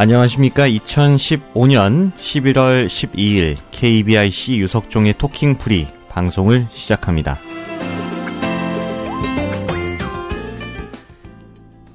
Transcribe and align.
안녕하십니까. 0.00 0.68
2015년 0.68 2.12
11월 2.12 2.86
12일 2.86 3.56
KBIC 3.72 4.58
유석종의 4.58 5.14
토킹 5.18 5.56
프리 5.56 5.88
방송을 6.08 6.68
시작합니다. 6.70 7.36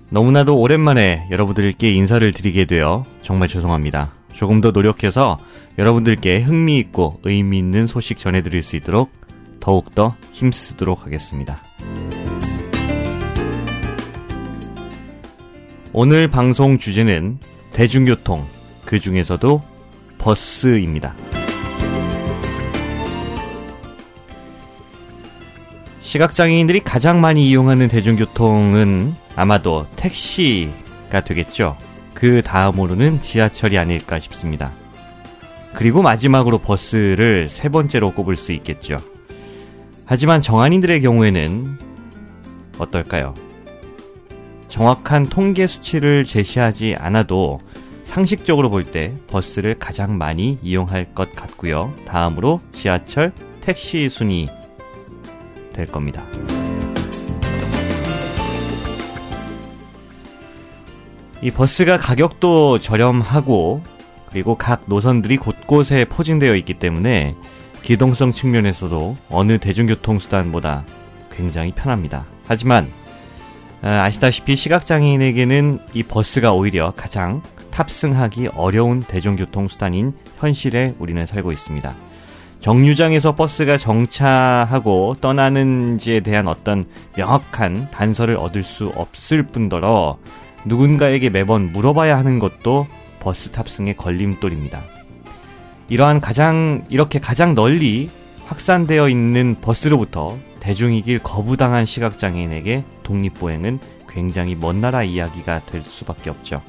너무나도 0.10 0.60
오랜만에 0.60 1.30
여러분들께 1.32 1.94
인사를 1.94 2.30
드리게 2.34 2.66
되어 2.66 3.06
정말 3.22 3.48
죄송합니다. 3.48 4.12
조금 4.34 4.60
더 4.60 4.72
노력해서 4.72 5.40
여러분들께 5.78 6.42
흥미있고 6.42 7.22
의미 7.24 7.58
있는 7.58 7.88
소식 7.88 8.18
전해드릴 8.18 8.64
수 8.64 8.76
있도록 8.76 9.14
더욱더 9.62 10.18
힘쓰도록 10.34 11.06
하겠습니다. 11.06 11.64
오늘 15.94 16.28
방송 16.28 16.78
주제는 16.78 17.40
대중교통, 17.74 18.46
그 18.86 19.00
중에서도 19.00 19.62
버스입니다. 20.20 21.16
시각장애인들이 26.02 26.82
가장 26.82 27.20
많이 27.20 27.50
이용하는 27.50 27.88
대중교통은 27.88 29.16
아마도 29.36 29.88
택시가 29.96 31.22
되겠죠. 31.26 31.76
그 32.14 32.44
다음으로는 32.44 33.22
지하철이 33.22 33.80
아닐까 33.80 34.20
싶습니다. 34.20 34.72
그리고 35.74 36.04
마지막으로 36.04 36.60
버스를 36.60 37.50
세 37.50 37.70
번째로 37.70 38.12
꼽을 38.12 38.36
수 38.36 38.52
있겠죠. 38.52 39.00
하지만 40.06 40.42
정한인들의 40.42 41.02
경우에는 41.02 41.80
어떨까요? 42.78 43.34
정확한 44.74 45.28
통계 45.28 45.68
수치를 45.68 46.26
제시하지 46.26 46.96
않아도 46.98 47.60
상식적으로 48.02 48.72
볼 48.72 48.86
때 48.86 49.14
버스를 49.28 49.78
가장 49.78 50.18
많이 50.18 50.58
이용할 50.64 51.14
것 51.14 51.36
같고요. 51.36 51.94
다음으로 52.08 52.60
지하철, 52.72 53.34
택시 53.62 54.10
순위 54.10 54.50
될 55.74 55.86
겁니다. 55.86 56.24
이 61.44 61.52
버스가 61.52 62.00
가격도 62.00 62.80
저렴하고 62.80 63.84
그리고 64.32 64.56
각 64.56 64.86
노선들이 64.88 65.38
곳곳에 65.38 66.06
포진되어 66.06 66.56
있기 66.56 66.80
때문에 66.80 67.36
기동성 67.84 68.32
측면에서도 68.32 69.18
어느 69.30 69.60
대중교통수단보다 69.60 70.84
굉장히 71.32 71.72
편합니다. 71.74 72.26
하지만 72.48 73.03
아, 73.84 74.04
아시다시피 74.04 74.56
시각장애인에게는 74.56 75.78
이 75.94 76.04
버스가 76.04 76.54
오히려 76.54 76.94
가장 76.96 77.42
탑승하기 77.70 78.48
어려운 78.56 79.02
대중교통 79.02 79.68
수단인 79.68 80.14
현실에 80.38 80.96
우리는 81.00 81.26
살고 81.26 81.52
있습니다. 81.52 81.94
정류장에서 82.62 83.36
버스가 83.36 83.78
정차하고 83.78 85.18
떠나는지에 85.20 86.22
대한 86.22 86.48
어떤 86.48 86.86
명확한 87.18 87.90
단서를 87.92 88.38
얻을 88.38 88.64
수 88.64 88.88
없을 88.96 89.44
뿐더러 89.44 90.18
누군가에게 90.64 91.30
매번 91.30 91.74
물어봐야 91.74 92.18
하는 92.18 92.40
것도 92.40 92.88
버스 93.20 93.52
탑승의 93.52 93.98
걸림돌입니다. 93.98 94.82
이러한 95.90 96.22
가장, 96.22 96.86
이렇게 96.88 97.20
가장 97.20 97.54
널리 97.54 98.10
확산되어 98.46 99.10
있는 99.10 99.58
버스로부터 99.60 100.38
대중이길 100.64 101.20
거부당한 101.20 101.86
시각장애인에게 101.86 102.86
독립보행은 103.04 103.80
굉장히 104.08 104.56
먼 104.56 104.80
나라 104.80 105.04
이야기가 105.04 105.60
될 105.66 105.82
수밖에 105.82 106.30
없죠. 106.30 106.62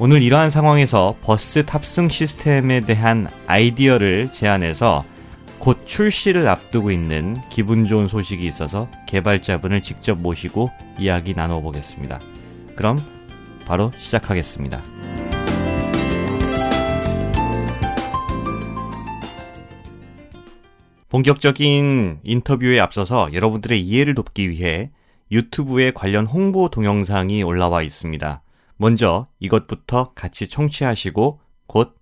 오늘 0.00 0.22
이러한 0.22 0.50
상황에서 0.50 1.14
버스 1.22 1.64
탑승 1.64 2.08
시스템에 2.08 2.80
대한 2.80 3.28
아이디어를 3.46 4.32
제안해서 4.32 5.04
곧 5.60 5.86
출시를 5.86 6.48
앞두고 6.48 6.90
있는 6.90 7.36
기분 7.48 7.86
좋은 7.86 8.08
소식이 8.08 8.44
있어서 8.44 8.88
개발자분을 9.06 9.80
직접 9.80 10.18
모시고 10.18 10.68
이야기 10.98 11.32
나눠보겠습니다. 11.32 12.18
그럼 12.74 12.98
바로 13.66 13.92
시작하겠습니다. 13.98 15.13
본격적인 21.14 22.22
인터뷰에 22.24 22.80
앞서서 22.80 23.32
여러분들의 23.32 23.80
이해를 23.80 24.16
돕기 24.16 24.50
위해 24.50 24.90
유튜브에 25.30 25.92
관련 25.92 26.26
홍보 26.26 26.68
동영상이 26.68 27.44
올라와 27.44 27.82
있습니다. 27.82 28.42
먼저 28.78 29.28
이것부터 29.38 30.10
같이 30.16 30.48
청취하시고 30.48 31.38
곧 31.68 31.94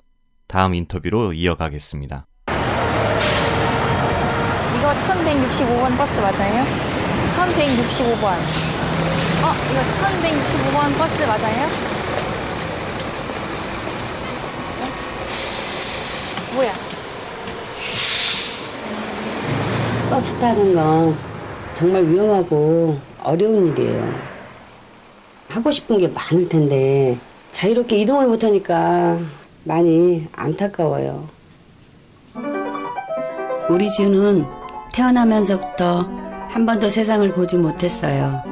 다음 0.47 0.73
인터뷰로 0.75 1.35
이어가겠습니다. 1.35 2.27
이거 4.79 4.93
1165번 4.95 5.99
버스 5.99 6.19
맞아요? 6.19 6.65
1165번. 7.29 8.25
어, 9.45 9.53
이거 9.73 9.83
1165번 9.93 10.97
버스 10.97 11.23
맞아요? 11.25 11.67
어? 14.81 14.87
뭐야? 16.55 16.92
타는 20.31 20.75
건 20.75 21.17
정말 21.75 22.05
위험하고 22.05 22.97
어려운 23.23 23.67
일이에요. 23.67 24.09
하고 25.49 25.71
싶은 25.71 25.99
게 25.99 26.09
많을 26.09 26.49
텐데 26.49 27.19
자유롭게 27.51 27.97
이동을 27.99 28.27
못하니까 28.27 29.19
많이 29.65 30.27
안타까워요. 30.33 31.29
우리 33.69 33.91
지우는 33.91 34.45
태어나면서부터 34.93 36.09
한 36.49 36.67
번도 36.67 36.89
세상을 36.89 37.33
보지 37.33 37.57
못했어요. 37.57 38.43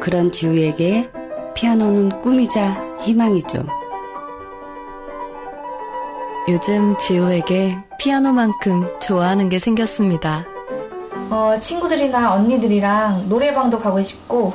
그런 0.00 0.30
지우에게 0.30 1.10
피아노는 1.54 2.20
꿈이자 2.20 2.96
희망이죠. 3.00 3.83
요즘 6.48 6.96
지우에게 6.98 7.78
피아노만큼 7.98 8.86
좋아하는 9.00 9.48
게 9.48 9.58
생겼습니다. 9.58 10.44
어, 11.30 11.56
친구들이나 11.58 12.34
언니들이랑 12.34 13.28
노래방도 13.28 13.78
가고 13.80 14.02
싶고 14.02 14.52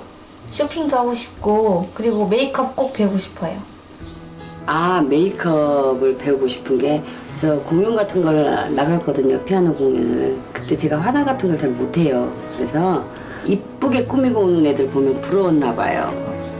쇼핑도 0.51 0.95
하고 0.95 1.13
싶고 1.15 1.89
그리고 1.93 2.27
메이크업 2.27 2.75
꼭 2.75 2.93
배우고 2.93 3.17
싶어요. 3.17 3.57
아 4.65 5.01
메이크업을 5.01 6.17
배우고 6.17 6.47
싶은 6.47 6.77
게 6.77 7.03
저 7.35 7.55
공연 7.61 7.95
같은 7.95 8.21
걸 8.21 8.75
나갔거든요 8.75 9.39
피아노 9.45 9.73
공연을 9.73 10.37
그때 10.51 10.75
제가 10.75 10.97
화장 10.99 11.23
같은 11.23 11.47
걸 11.47 11.57
잘 11.57 11.69
못해요 11.69 12.29
그래서 12.57 13.05
이쁘게 13.45 14.03
꾸미고 14.07 14.41
오는 14.41 14.65
애들 14.65 14.89
보면 14.89 15.21
부러웠나 15.21 15.73
봐요 15.73 16.11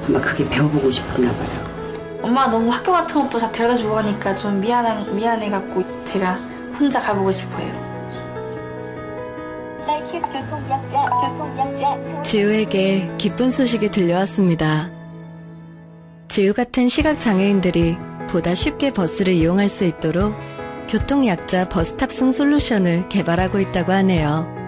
아마 0.07 0.21
그게 0.21 0.47
배워보고 0.47 0.89
싶었나 0.89 1.29
봐요 1.33 1.68
엄마 2.21 2.47
너무 2.47 2.69
학교 2.69 2.91
같은 2.91 3.21
것도 3.21 3.39
다 3.39 3.51
데려다 3.51 3.77
주고 3.77 3.97
하니까 3.97 4.35
좀 4.35 4.59
미안한 4.59 5.15
미안해갖고 5.15 6.03
제가 6.05 6.33
혼자 6.77 6.99
가보고 6.99 7.31
싶어요. 7.31 7.89
지우에게 12.23 13.11
기쁜 13.17 13.49
소식이 13.49 13.89
들려왔습니다. 13.89 14.91
지우 16.27 16.53
같은 16.53 16.89
시각장애인들이 16.89 17.97
보다 18.29 18.53
쉽게 18.53 18.91
버스를 18.91 19.33
이용할 19.33 19.67
수 19.67 19.85
있도록 19.85 20.35
교통약자 20.87 21.69
버스 21.69 21.97
탑승 21.97 22.31
솔루션을 22.31 23.09
개발하고 23.09 23.59
있다고 23.59 23.91
하네요. 23.91 24.58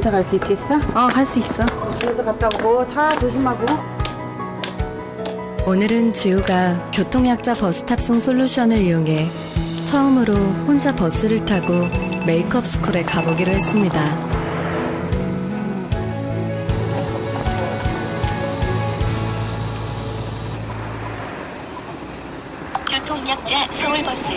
혼자 0.00 0.10
갈수 0.10 0.36
있겠어? 0.36 0.76
어, 0.94 1.08
갈 1.08 1.26
수 1.26 1.40
있어. 1.40 1.66
그래서 2.00 2.24
갔다 2.24 2.48
오고 2.48 2.86
차 2.86 3.14
조심하고. 3.18 3.66
오늘은 5.66 6.14
지우가 6.14 6.90
교통약자 6.90 7.52
버스 7.52 7.84
탑승 7.84 8.18
솔루션을 8.18 8.78
이용해 8.78 9.28
처음으로 9.84 10.32
혼자 10.66 10.96
버스를 10.96 11.44
타고 11.44 11.86
메이크업 12.24 12.66
스쿨에 12.66 13.02
가보기로 13.02 13.52
했습니다. 13.52 14.00
교통약자 22.90 23.70
서울버스 23.70 24.32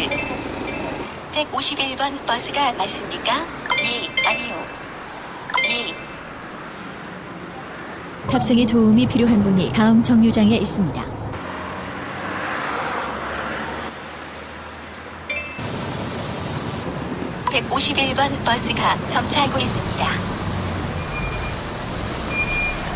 151번 1.31 2.25
버스가 2.25 2.73
맞습니까? 2.73 3.45
예, 3.79 4.27
아니요. 4.27 4.82
예. 5.65 5.93
탑승에 8.29 8.65
도움이 8.65 9.07
필요한 9.07 9.43
분이 9.43 9.73
다음 9.73 10.01
정류장에 10.01 10.55
있습니다. 10.57 11.23
51번 17.73 18.29
버스가 18.45 18.95
정차하고 19.07 19.59
있습니다. 19.59 20.05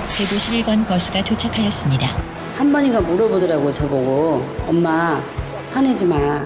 151번 0.10 0.88
버스가 0.88 1.24
도착하였습니다. 1.24 2.08
한 2.56 2.72
번인가 2.72 3.02
물어보더라고 3.02 3.72
저보고 3.72 4.46
엄마 4.68 5.20
화내지 5.72 6.06
마. 6.06 6.46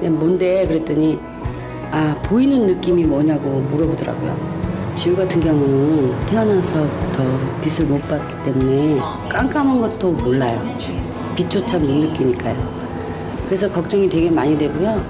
내가 0.00 0.14
뭔데 0.14 0.66
그랬더니 0.66 1.18
아 1.90 2.14
보이는 2.24 2.66
느낌이 2.66 3.04
뭐냐고 3.04 3.60
물어보더라고요. 3.62 4.55
지우 4.96 5.14
같은 5.14 5.40
경우는 5.40 6.26
태어나서부터 6.26 7.22
빛을 7.60 7.86
못 7.86 8.00
봤기 8.08 8.34
때문에 8.44 8.98
깜깜한 9.28 9.80
것도 9.80 10.10
몰라요. 10.12 10.64
빛조차 11.36 11.78
못 11.78 11.86
느끼니까요. 11.86 12.56
그래서 13.44 13.70
걱정이 13.70 14.08
되게 14.08 14.30
많이 14.30 14.56
되고요. 14.56 15.04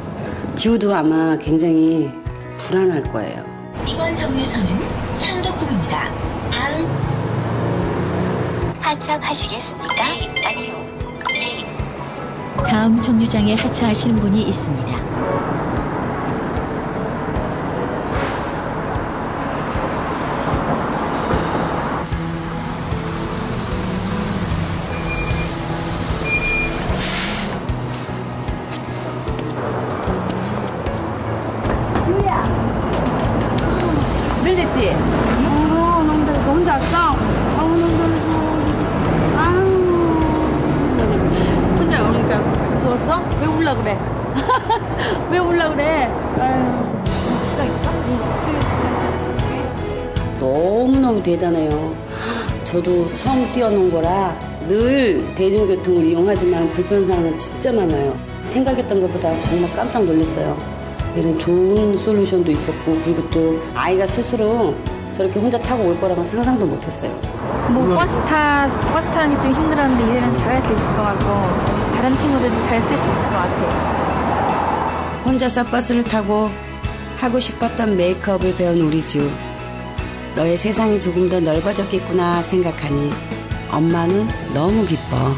지우도 0.57 0.93
아마 0.95 1.37
굉장히 1.39 2.11
불안할 2.59 3.03
거예요. 3.13 3.45
이번 3.87 4.17
정류소는 4.17 4.67
창덕궁입니다. 5.21 6.11
다음 6.51 6.87
하차하시겠습니까? 8.81 9.95
네, 9.95 10.45
아니요. 10.45 10.75
네. 11.33 11.67
다음 12.69 13.01
정류장에 13.01 13.55
하차하시는 13.55 14.17
분이 14.17 14.43
있습니다. 14.43 15.06
처음 53.17 53.51
떼어놓은 53.53 53.91
거라 53.91 54.37
늘 54.69 55.25
대중교통을 55.35 56.05
이용하지만 56.05 56.69
불편사항은 56.71 57.39
진짜 57.39 57.73
많아요. 57.73 58.17
생각했던 58.45 59.01
것보다 59.03 59.41
정말 59.43 59.71
깜짝 59.75 60.05
놀랐어요. 60.05 60.57
이런 61.17 61.39
좋은 61.39 61.97
솔루션도 61.97 62.51
있었고 62.53 62.99
그리고 63.05 63.29
또 63.31 63.61
아이가 63.75 64.07
스스로 64.07 64.75
저렇게 65.17 65.41
혼자 65.41 65.59
타고 65.59 65.85
올 65.89 65.99
거라고 66.01 66.23
상상도 66.25 66.67
못했어요. 66.67 67.11
뭐 67.71 67.97
버스 67.97 68.13
타 68.27 68.69
버스 68.93 69.11
타는 69.11 69.35
게 69.37 69.43
좀 69.43 69.53
힘들었는데 69.53 70.05
이제는 70.05 70.39
잘할 70.39 70.63
수 70.63 70.73
있을 70.73 70.85
것 70.85 71.03
같고 71.03 71.25
다른 71.97 72.17
친구들도 72.17 72.63
잘 72.65 72.81
쓸 72.83 72.87
수 72.99 73.05
있을 73.05 73.23
것 73.25 73.31
같아요. 73.31 73.97
혼자서 75.25 75.65
버스를 75.65 76.05
타고 76.05 76.49
하고 77.19 77.39
싶었던 77.41 77.97
메이크업을 77.97 78.55
배운 78.57 78.81
우리 78.83 79.05
주. 79.05 79.29
너의 80.37 80.59
세상이 80.59 81.01
조금 81.01 81.31
더 81.31 81.41
넓어졌겠구나 81.41 82.43
생각하니 82.43 83.11
엄마는 83.71 84.29
너무 84.53 84.87
기뻐. 84.87 85.35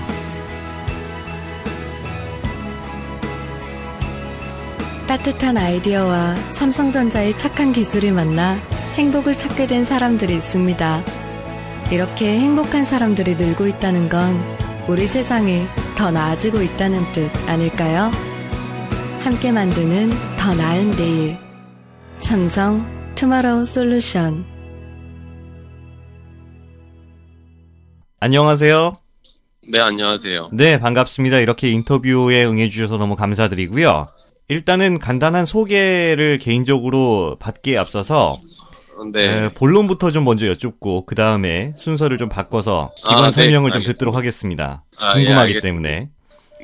따뜻한 5.06 5.56
아이디어와 5.56 6.34
삼성전자의 6.52 7.38
착한 7.38 7.72
기술이 7.72 8.10
만나 8.10 8.58
행복을 8.96 9.38
찾게 9.38 9.68
된 9.68 9.84
사람들이 9.84 10.34
있습니다. 10.34 11.02
이렇게 11.92 12.38
행복한 12.40 12.84
사람들이 12.84 13.36
늘고 13.36 13.68
있다는 13.68 14.08
건 14.08 14.36
우리 14.88 15.06
세상이 15.06 15.66
더 15.96 16.10
나아지고 16.10 16.60
있다는 16.60 17.00
뜻 17.12 17.30
아닐까요? 17.48 18.10
함께 19.20 19.52
만드는 19.52 20.10
더 20.36 20.54
나은 20.54 20.90
내일. 20.96 21.38
삼성 22.20 22.84
투마로우 23.14 23.64
솔루션. 23.64 24.57
안녕하세요. 28.20 28.96
네, 29.70 29.80
안녕하세요. 29.80 30.50
네, 30.52 30.78
반갑습니다. 30.80 31.38
이렇게 31.38 31.70
인터뷰에 31.70 32.44
응해주셔서 32.44 32.96
너무 32.96 33.14
감사드리고요. 33.14 34.08
일단은 34.48 34.98
간단한 34.98 35.44
소개를 35.44 36.38
개인적으로 36.38 37.36
받기에 37.38 37.76
앞서서 37.76 38.40
네. 39.12 39.44
에, 39.44 39.48
본론부터 39.50 40.10
좀 40.10 40.24
먼저 40.24 40.48
여쭙고 40.48 41.06
그 41.06 41.14
다음에 41.14 41.72
순서를 41.76 42.18
좀 42.18 42.28
바꿔서 42.28 42.90
기본 42.96 43.24
아, 43.24 43.24
네, 43.26 43.30
설명을 43.30 43.70
좀. 43.70 43.84
듣도록 43.84 44.16
하겠습니다. 44.16 44.82
아, 44.98 45.14
궁금하기 45.14 45.56
예. 45.56 45.60
때문에. 45.60 46.08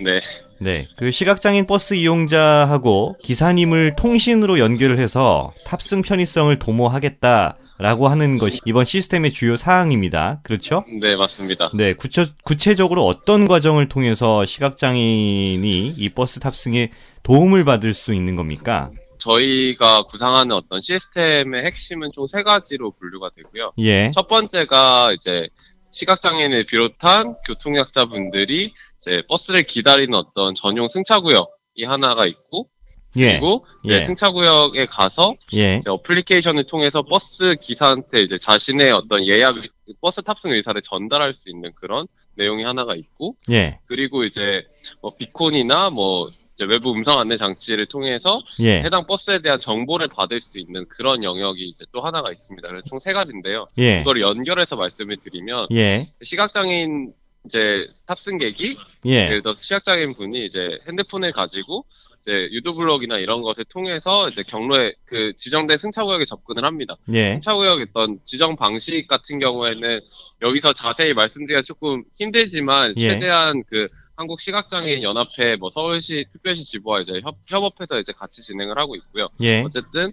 네. 0.03 0.21
네, 0.59 0.89
그 0.97 1.11
시각장애인 1.11 1.67
버스 1.67 1.95
이용자하고 1.95 3.17
기사님을 3.23 3.95
통신으로 3.97 4.59
연결을 4.59 4.99
해서 4.99 5.53
탑승 5.67 6.03
편의성을 6.03 6.59
도모하겠다 6.59 7.57
라고 7.79 8.09
하는 8.09 8.39
것이 8.39 8.61
이번 8.65 8.85
시스템의 8.85 9.33
주요 9.33 9.57
사항입니다. 9.57 10.41
그렇죠? 10.45 10.85
네, 11.01 11.17
맞습니다. 11.17 11.71
네, 11.75 11.93
구체, 11.93 12.27
구체적으로 12.45 13.05
어떤 13.05 13.49
과정을 13.49 13.89
통해서 13.89 14.45
시각장애인이 14.45 15.95
이 15.97 16.09
버스 16.11 16.39
탑승에 16.39 16.91
도움을 17.25 17.65
받을 17.65 17.93
수 17.93 18.15
있는 18.15 18.37
겁니까? 18.37 18.91
저희가 19.19 20.03
구상하는 20.05 20.55
어떤 20.55 20.81
시스템의 20.81 21.65
핵심은 21.65 22.11
총 22.15 22.27
세 22.27 22.43
가지로 22.43 22.93
분류가 22.93 23.31
되고요. 23.35 23.73
예, 23.79 24.11
첫 24.15 24.29
번째가 24.29 25.13
이제 25.13 25.49
시각장애인을 25.91 26.67
비롯한 26.67 27.35
교통약자분들이 27.47 28.73
이제 29.01 29.23
버스를 29.29 29.63
기다리는 29.65 30.15
어떤 30.15 30.55
전용 30.55 30.89
승차구역 30.89 31.51
이 31.77 31.85
하나가 31.85 32.27
있고, 32.27 32.69
예, 33.17 33.33
그리고 33.33 33.67
예. 33.87 34.05
승차 34.05 34.31
구역에 34.31 34.87
가서 34.87 35.35
예, 35.55 35.81
어플리케이션을 35.87 36.65
통해서 36.65 37.03
버스 37.03 37.57
기사한테 37.61 38.23
이제 38.23 38.39
자신의 38.39 38.91
어떤 38.93 39.27
예약, 39.27 39.57
버스 40.01 40.23
탑승 40.23 40.51
의사를 40.51 40.81
전달할 40.83 41.33
수 41.33 41.51
있는 41.51 41.73
그런 41.75 42.07
내용이 42.37 42.65
하나가 42.65 42.95
있고, 42.97 43.37
예, 43.51 43.79
그리고 43.87 44.25
이제 44.25 44.67
뭐 45.01 45.15
beacon이나 45.17 45.91
뭐 45.91 46.29
이제 46.55 46.65
외부 46.65 46.93
음성 46.93 47.19
안내 47.19 47.37
장치를 47.37 47.87
통해서 47.87 48.41
예, 48.61 48.81
해당 48.81 49.07
버스에 49.07 49.41
대한 49.43 49.59
정보를 49.61 50.09
받을 50.09 50.41
수 50.41 50.59
있는 50.59 50.87
그런 50.89 51.23
영역이 51.25 51.65
이제 51.69 51.85
또 51.93 52.01
하나가 52.01 52.33
있습니다. 52.33 52.67
그래서 52.67 52.85
총 52.89 52.99
세 52.99 53.13
가지인데요. 53.13 53.67
예, 53.79 54.01
이걸 54.01 54.21
연결해서 54.21 54.77
말씀을 54.77 55.17
드리면 55.19 55.69
예, 55.73 56.03
시각장애인 56.23 57.13
이제 57.45 57.87
탑승객이 58.07 58.77
예, 59.07 59.11
예를 59.27 59.43
들어 59.43 59.53
서 59.53 59.61
시각장애인 59.63 60.15
분이 60.15 60.47
이제 60.47 60.79
핸드폰을 60.89 61.33
가지고 61.33 61.85
이제 62.25 62.49
유도블럭이나 62.53 63.19
이런 63.19 63.43
것을 63.43 63.65
통해서 63.67 64.29
이제 64.31 64.43
경로에 64.43 64.95
그 65.05 65.35
지정된 65.37 65.77
승차구역에 65.77 66.25
접근을 66.25 66.65
합니다. 66.65 66.97
예, 67.13 67.33
승차구역 67.33 67.81
어떤 67.91 68.19
지정 68.25 68.57
방식 68.57 69.07
같은 69.07 69.39
경우에는 69.39 70.01
여기서 70.41 70.73
자세히 70.73 71.13
말씀드리기가 71.13 71.63
조금 71.63 72.05
힘들지만 72.15 72.95
예. 72.97 73.11
최대한 73.11 73.63
그 73.69 73.87
한국 74.17 74.41
시각장애인 74.41 75.03
연합회 75.03 75.57
뭐 75.57 75.69
서울시 75.71 76.25
특별시 76.33 76.65
지부와 76.65 77.03
이제 77.03 77.21
협, 77.23 77.37
협업해서 77.47 78.01
이제 78.01 78.13
같이 78.13 78.43
진행을 78.43 78.79
하고 78.79 78.97
있고요. 78.97 79.29
예, 79.43 79.63
어쨌든 79.63 80.13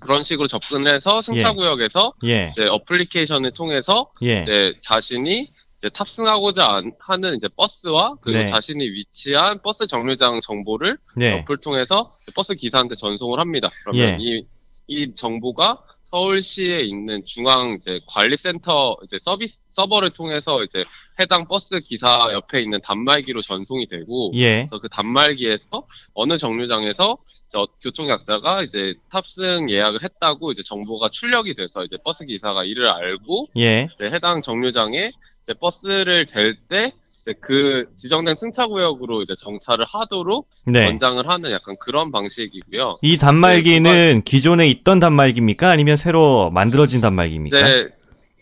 그런 0.00 0.22
식으로 0.22 0.46
접근해서 0.46 1.22
승차구역에서 1.22 2.12
예, 2.24 2.50
이제 2.52 2.66
어플리케이션을 2.66 3.50
통해서 3.50 4.12
예, 4.22 4.42
이제 4.42 4.74
자신이 4.80 5.50
이제 5.86 5.90
탑승하고자 5.90 6.64
안- 6.66 6.92
하는 6.98 7.36
이제 7.36 7.48
버스와 7.56 8.16
그리고 8.20 8.40
네. 8.40 8.44
자신이 8.44 8.84
위치한 8.84 9.60
버스 9.62 9.86
정류장 9.86 10.40
정보를 10.40 10.98
네, 11.16 11.40
어플 11.40 11.58
통해서 11.58 12.12
버스 12.34 12.54
기사한테 12.54 12.96
전송을 12.96 13.38
합니다. 13.38 13.70
그러면 13.84 14.00
예. 14.00 14.16
이, 14.20 14.46
이 14.88 15.14
정보가 15.14 15.82
서울시에 16.06 16.80
있는 16.82 17.24
중앙 17.24 17.72
이제 17.72 18.00
관리센터 18.06 18.96
이제 19.02 19.18
서비스 19.18 19.58
서버를 19.70 20.10
통해서 20.10 20.62
이제 20.62 20.84
해당 21.18 21.46
버스 21.48 21.80
기사 21.80 22.28
옆에 22.32 22.62
있는 22.62 22.80
단말기로 22.80 23.42
전송이 23.42 23.88
되고 23.88 24.30
예, 24.34 24.58
그래서 24.58 24.78
그 24.78 24.88
단말기에서 24.88 25.86
어느 26.14 26.38
정류장에서 26.38 27.18
저 27.48 27.66
교통약자가 27.82 28.62
이제 28.62 28.94
탑승 29.10 29.68
예약을 29.68 30.04
했다고 30.04 30.52
이제 30.52 30.62
정보가 30.62 31.08
출력이 31.08 31.54
돼서 31.54 31.84
이제 31.84 31.96
버스 32.04 32.24
기사가 32.24 32.64
이를 32.64 32.88
알고 32.88 33.48
예, 33.58 33.88
이제 33.92 34.06
해당 34.06 34.42
정류장에 34.42 35.10
이제 35.42 35.54
버스를 35.54 36.26
댈 36.26 36.56
때 36.68 36.92
이제 37.26 37.34
그 37.40 37.86
지정된 37.96 38.36
승차 38.36 38.68
구역으로 38.68 39.22
이제 39.22 39.34
정차를 39.36 39.84
하도록 39.88 40.48
네. 40.64 40.86
권장을 40.86 41.28
하는 41.28 41.50
약간 41.50 41.74
그런 41.80 42.12
방식이고요. 42.12 42.96
이 43.02 43.18
단말기는 43.18 44.22
기존에 44.24 44.68
있던 44.68 45.00
단말기입니까? 45.00 45.68
아니면 45.68 45.96
새로 45.96 46.50
만들어진 46.52 47.00
단말기입니까? 47.00 47.58
이제 47.58 47.88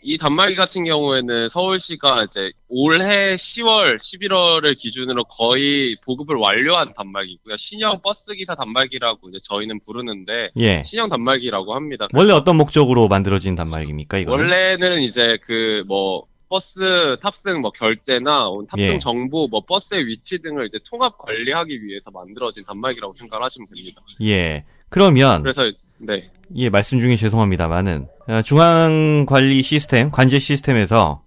이 0.03 0.19
단말기 0.19 0.53
같은 0.53 0.85
경우에는 0.85 1.49
서울시가 1.49 2.25
이제 2.25 2.51
올해 2.69 3.35
10월, 3.35 3.97
11월을 3.97 4.77
기준으로 4.77 5.23
거의 5.23 5.97
보급을 6.05 6.35
완료한 6.35 6.93
단말기고요. 6.95 7.57
신형 7.57 8.01
버스 8.03 8.35
기사 8.35 8.53
단말기라고 8.53 9.29
이제 9.29 9.39
저희는 9.43 9.79
부르는데 9.79 10.51
예. 10.57 10.83
신형 10.85 11.09
단말기라고 11.09 11.73
합니다. 11.73 12.07
원래 12.13 12.33
어떤 12.33 12.55
목적으로 12.55 13.07
만들어진 13.07 13.55
단말기입니까, 13.55 14.19
이거? 14.19 14.33
원래는 14.33 15.01
이제 15.01 15.39
그 15.41 15.83
뭐 15.87 16.25
버스 16.49 17.17
탑승 17.21 17.61
뭐 17.61 17.71
결제나 17.71 18.49
탑승 18.69 18.85
예. 18.85 18.97
정보, 18.99 19.47
뭐 19.47 19.61
버스의 19.61 20.07
위치 20.07 20.41
등을 20.41 20.65
이제 20.65 20.79
통합 20.89 21.17
관리하기 21.17 21.83
위해서 21.83 22.11
만들어진 22.11 22.63
단말기라고 22.63 23.13
생각하시면 23.13 23.67
됩니다. 23.73 24.01
예. 24.21 24.63
그러면 24.89 25.41
그래서 25.41 25.71
네, 25.97 26.29
예, 26.55 26.69
말씀 26.69 26.99
중에 26.99 27.15
죄송합니다만은 27.15 28.07
어, 28.27 28.41
중앙 28.43 29.25
관리 29.27 29.61
시스템, 29.63 30.11
관제 30.11 30.39
시스템에서 30.39 31.23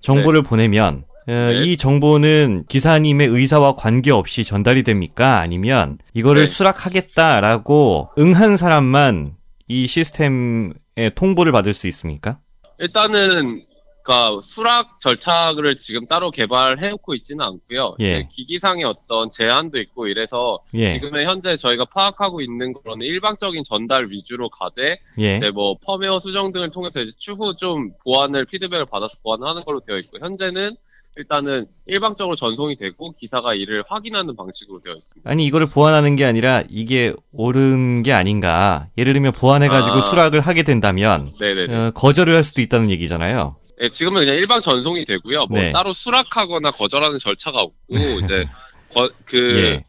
정보를 0.00 0.42
보내면 0.42 1.04
어, 1.26 1.32
네. 1.32 1.64
이 1.64 1.76
정보는 1.76 2.64
기사님의 2.68 3.28
의사와 3.28 3.74
관계없이 3.74 4.44
전달이 4.44 4.82
됩니까? 4.84 5.38
아니면 5.38 5.98
이거를 6.14 6.46
네. 6.46 6.46
수락하겠다라고 6.46 8.10
응한 8.18 8.56
사람만 8.56 9.34
이 9.68 9.86
시스템에 9.86 11.10
통보를 11.14 11.52
받을 11.52 11.74
수 11.74 11.86
있습니까? 11.88 12.38
일단은 12.78 13.62
그러니까 14.02 14.40
수락 14.42 15.00
절차를 15.00 15.76
지금 15.76 16.06
따로 16.06 16.30
개발해놓고 16.30 17.14
있지는 17.14 17.44
않고요. 17.44 17.96
예. 18.00 18.28
기기상의 18.30 18.84
어떤 18.84 19.30
제한도 19.30 19.78
있고 19.78 20.06
이래서 20.08 20.58
예. 20.74 20.94
지금의 20.94 21.26
현재 21.26 21.56
저희가 21.56 21.84
파악하고 21.86 22.40
있는 22.40 22.72
거는 22.72 23.06
일방적인 23.06 23.64
전달 23.64 24.10
위주로 24.10 24.48
가되 24.48 24.98
예. 25.18 25.36
이제 25.36 25.50
뭐 25.50 25.76
펌웨어 25.84 26.18
수정 26.18 26.52
등을 26.52 26.70
통해서 26.70 27.00
이제 27.02 27.12
추후 27.18 27.54
좀 27.56 27.92
보완을 28.04 28.46
피드백을 28.46 28.86
받아서 28.86 29.16
보완하는 29.22 29.62
걸로 29.62 29.80
되어 29.80 29.98
있고 29.98 30.18
현재는 30.18 30.76
일단은 31.16 31.66
일방적으로 31.86 32.36
전송이 32.36 32.76
되고 32.76 33.12
기사가 33.12 33.54
이를 33.54 33.82
확인하는 33.86 34.36
방식으로 34.36 34.80
되어 34.80 34.94
있습니다. 34.94 35.28
아니 35.28 35.44
이거를 35.44 35.66
보완하는 35.66 36.16
게 36.16 36.24
아니라 36.24 36.62
이게 36.68 37.12
옳은 37.32 38.04
게 38.04 38.12
아닌가? 38.12 38.88
예를 38.96 39.12
들면 39.12 39.32
보완해가지고 39.32 39.96
아. 39.96 40.02
수락을 40.02 40.40
하게 40.40 40.62
된다면. 40.62 41.32
어, 41.68 41.90
거절을 41.94 42.34
할 42.34 42.44
수도 42.44 42.62
있다는 42.62 42.90
얘기잖아요. 42.90 43.56
예, 43.82 43.88
지금은 43.88 44.22
그냥 44.22 44.36
일방 44.36 44.60
전송이 44.60 45.04
되고요. 45.04 45.46
뭐 45.46 45.58
네. 45.58 45.72
따로 45.72 45.92
수락하거나 45.92 46.70
거절하는 46.72 47.18
절차가 47.18 47.60
없고 47.60 47.74
이제 48.24 48.46
거- 48.94 49.10
그 49.24 49.62
예. 49.64 49.84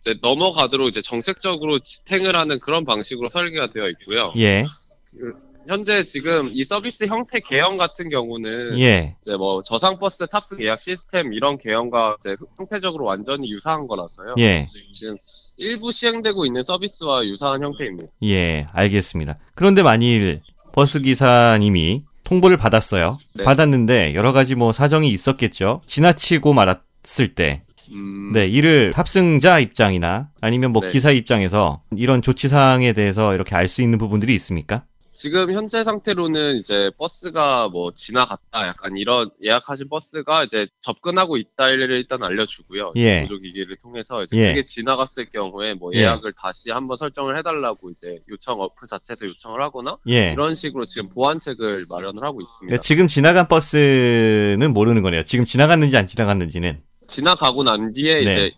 이제 0.00 0.18
넘어가도록 0.22 0.88
이제 0.88 1.02
정책적으로 1.02 1.78
지탱을 1.78 2.36
하는 2.36 2.58
그런 2.58 2.84
방식으로 2.84 3.28
설계가 3.28 3.68
되어 3.68 3.88
있고요. 3.88 4.32
예, 4.36 4.64
현재 5.66 6.02
지금 6.04 6.50
이 6.52 6.62
서비스 6.62 7.04
형태 7.06 7.40
개형 7.40 7.78
같은 7.78 8.10
경우는 8.10 8.78
예, 8.78 9.16
이제 9.22 9.34
뭐 9.36 9.62
저상 9.62 9.98
버스 9.98 10.26
탑승 10.26 10.60
예약 10.60 10.78
시스템 10.78 11.32
이런 11.32 11.56
개형과 11.56 12.18
이제 12.20 12.36
형태적으로 12.58 13.04
완전히 13.06 13.50
유사한 13.50 13.86
거라서요. 13.86 14.34
예. 14.38 14.66
지금 14.92 15.16
일부 15.56 15.90
시행되고 15.90 16.44
있는 16.44 16.62
서비스와 16.62 17.24
유사한 17.26 17.62
형태입니다. 17.62 18.10
예, 18.24 18.66
알겠습니다. 18.74 19.38
그런데 19.54 19.82
만일 19.82 20.42
버스 20.74 21.00
기사님이 21.00 22.02
통보를 22.24 22.56
받았어요. 22.56 23.18
네. 23.34 23.44
받았는데 23.44 24.14
여러 24.14 24.32
가지 24.32 24.54
뭐 24.54 24.72
사정이 24.72 25.10
있었겠죠. 25.10 25.80
지나치고 25.86 26.52
말았을 26.52 27.34
때, 27.34 27.62
음, 27.92 28.32
네, 28.32 28.46
이를 28.46 28.90
탑승자 28.92 29.58
입장이나 29.58 30.30
아니면 30.40 30.72
뭐 30.72 30.82
네. 30.82 30.90
기사 30.90 31.10
입장에서 31.10 31.82
이런 31.96 32.22
조치 32.22 32.48
사항에 32.48 32.92
대해서 32.94 33.34
이렇게 33.34 33.54
알 33.54 33.68
수 33.68 33.82
있는 33.82 33.98
부분들이 33.98 34.34
있습니까? 34.36 34.84
지금 35.14 35.52
현재 35.52 35.84
상태로는 35.84 36.56
이제 36.56 36.90
버스가 36.98 37.68
뭐 37.68 37.92
지나갔다 37.94 38.66
약간 38.66 38.96
이런 38.96 39.30
예약하신 39.42 39.88
버스가 39.88 40.42
이제 40.42 40.66
접근하고 40.80 41.36
있다를 41.36 41.92
일단 41.92 42.22
알려주고요. 42.24 42.94
예. 42.96 43.22
보조기기를 43.22 43.76
통해서 43.76 44.24
이제 44.24 44.36
예. 44.36 44.48
그게 44.48 44.64
지나갔을 44.64 45.30
경우에 45.30 45.74
뭐 45.74 45.92
예. 45.94 46.00
예약을 46.00 46.32
다시 46.32 46.72
한번 46.72 46.96
설정을 46.96 47.38
해달라고 47.38 47.90
이제 47.90 48.18
요청 48.28 48.60
어플 48.60 48.88
자체에서 48.88 49.26
요청을 49.26 49.62
하거나 49.62 49.96
예. 50.08 50.32
이런 50.32 50.56
식으로 50.56 50.84
지금 50.84 51.08
보완책을 51.08 51.86
마련을 51.88 52.24
하고 52.24 52.40
있습니다. 52.40 52.66
그러니까 52.66 52.82
지금 52.82 53.06
지나간 53.06 53.46
버스는 53.46 54.72
모르는 54.74 55.02
거네요. 55.02 55.24
지금 55.24 55.44
지나갔는지 55.44 55.96
안 55.96 56.08
지나갔는지는. 56.08 56.82
지나가고 57.06 57.62
난 57.62 57.92
뒤에 57.92 58.14
네. 58.14 58.20
이제 58.20 58.52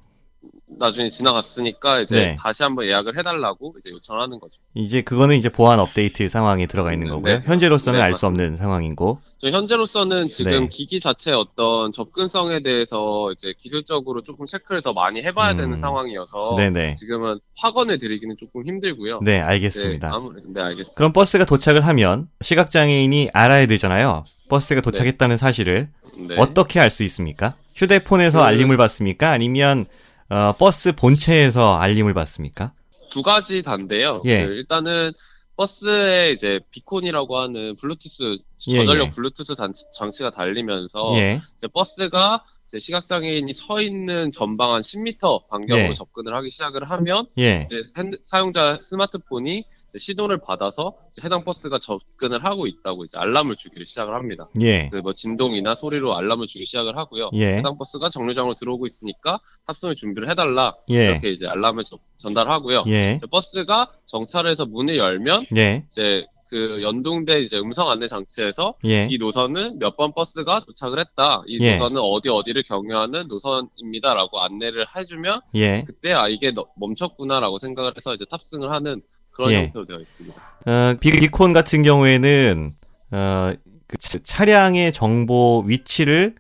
나중에 0.69 1.11
지나갔으니까 1.11 2.01
이제 2.01 2.17
네. 2.17 2.37
다시 2.39 2.63
한번 2.65 2.87
예약을 2.87 3.17
해달라고 3.17 3.75
이제 3.79 3.91
요청을 3.91 4.21
하는 4.21 4.41
거죠. 4.41 4.61
이제 4.75 5.01
그거는 5.01 5.37
이제 5.37 5.49
보안 5.49 5.79
업데이트 5.79 6.29
상황에 6.29 6.67
들어가 6.67 6.93
있는 6.93 7.07
네, 7.07 7.13
거고요. 7.13 7.39
네. 7.39 7.43
현재로서는 7.47 7.99
네, 8.01 8.05
알수 8.05 8.27
없는 8.27 8.57
상황이고. 8.57 9.19
저 9.39 9.49
현재로서는 9.51 10.27
지금 10.29 10.51
네. 10.65 10.69
기기 10.69 10.99
자체의 10.99 11.37
어떤 11.37 11.93
접근성에 11.93 12.61
대해서 12.61 13.31
이제 13.33 13.55
기술적으로 13.57 14.23
조금 14.23 14.45
체크를 14.47 14.83
더 14.83 14.93
많이 14.93 15.23
해봐야 15.23 15.53
음. 15.53 15.57
되는 15.59 15.79
상황이어서 15.79 16.55
네네. 16.57 16.95
지금은 16.95 17.39
확언을 17.59 17.99
드리기는 17.99 18.37
조금 18.37 18.67
힘들고요. 18.67 19.21
네, 19.23 19.41
알겠습니다. 19.41 20.09
네, 20.09 20.15
아무, 20.15 20.33
네, 20.35 20.61
알겠습니다. 20.63 20.97
그럼 20.97 21.13
버스가 21.13 21.45
도착을 21.45 21.87
하면 21.87 22.29
시각장애인이 22.43 23.31
알아야 23.33 23.67
되잖아요. 23.67 24.25
버스가 24.49 24.81
도착했다는 24.81 25.37
사실을 25.37 25.91
네. 26.17 26.35
어떻게 26.39 26.81
알 26.81 26.91
수 26.91 27.05
있습니까? 27.05 27.55
휴대폰에서 27.77 28.39
그- 28.41 28.45
알림을 28.45 28.77
받습니까? 28.79 29.31
아니면 29.31 29.85
어, 30.29 30.53
버스 30.59 30.93
본체에서 30.93 31.77
알림을 31.77 32.15
받습니까? 32.15 32.73
두 33.11 33.23
가지 33.23 33.63
단데요. 33.63 34.23
예. 34.27 34.45
그 34.45 34.53
일단은 34.53 35.13
버스에 35.57 36.33
이제 36.33 36.61
beacon이라고 36.71 37.39
하는 37.39 37.77
블루투스 37.77 38.39
예, 38.69 38.79
저전력 38.79 39.07
예. 39.07 39.11
블루투스 39.13 39.55
단- 39.57 39.73
장치가 39.95 40.31
달리면서 40.31 41.13
예, 41.17 41.41
버스가 41.73 42.45
이제 42.69 42.79
시각장애인이 42.81 43.53
서 43.53 43.81
있는 43.81 44.31
전방 44.33 44.73
한 44.73 44.81
10m 44.81 45.47
반경으로 45.49 45.89
예. 45.89 45.93
접근을 45.93 46.35
하기 46.35 46.51
시작을 46.51 46.91
하면 46.91 47.27
예, 47.39 47.69
이제 47.71 47.81
핸드- 47.97 48.19
사용자 48.25 48.79
스마트폰이 48.81 49.65
이제 49.89 49.99
신호를 49.99 50.39
받아서 50.41 50.97
이제 51.13 51.23
해당 51.25 51.45
버스가 51.45 51.79
접근을 51.79 52.45
하고 52.45 52.67
있다고 52.67 53.05
이제 53.05 53.17
알람을 53.19 53.55
주기를 53.57 53.87
시작을 53.87 54.15
합니다. 54.15 54.49
예, 54.63 54.89
그 54.91 54.97
뭐 55.01 55.13
진동이나 55.13 55.77
소리로 55.77 56.17
알람을 56.17 56.49
주기 56.49 56.65
시작을 56.65 56.97
하고요. 56.97 57.31
예, 57.35 57.59
해당 57.59 57.79
버스가 57.79 58.09
정류장으로 58.09 58.55
들어오고 58.55 58.87
있으니까 58.87 59.39
탑승을 59.69 59.95
준비를 59.95 60.29
해달라 60.29 60.75
예, 60.91 61.05
이렇게 61.11 61.31
이제 61.31 61.47
알람을 61.47 61.85
저- 61.85 61.99
전달하고요. 62.19 62.85
예, 62.89 63.21
버스가 63.31 63.93
정차를 64.07 64.51
해서 64.51 64.67
문을 64.67 64.97
열면 64.97 65.47
예, 65.57 65.85
이제 65.87 66.27
그 66.49 66.81
연동된 66.83 67.43
이제 67.43 67.59
음성 67.59 67.91
안내 67.91 68.07
장치에서 68.09 68.75
예, 68.85 69.09
이 69.11 69.19
노선은 69.19 69.79
몇 69.79 69.97
번 69.97 70.13
버스가 70.13 70.61
도착을 70.61 70.99
했다. 71.01 71.43
이 71.47 71.59
예. 71.61 71.73
노선은 71.73 72.01
어디 72.01 72.29
어디를 72.29 72.63
경유하는 72.63 73.29
노선입니다라고 73.29 74.41
안내를 74.41 74.87
해주면 74.95 75.41
예. 75.55 75.83
그때 75.87 76.13
아 76.13 76.29
이게 76.29 76.53
너- 76.53 76.67
멈췄구나라고 76.77 77.59
생각을 77.59 77.93
해서 77.97 78.15
이제 78.15 78.25
탑승을 78.31 78.71
하는 78.71 79.03
그런 79.31 79.51
예. 79.53 79.57
형태로 79.65 79.87
되어 79.87 79.99
있습니다. 80.01 80.37
어, 80.67 80.95
비콘 81.01 81.53
같은 81.53 81.83
경우에는 81.83 82.71
어, 83.13 83.53
그 83.87 83.97
차- 83.99 84.19
차량의 84.23 84.93
정보 84.93 85.63
위치를 85.67 86.35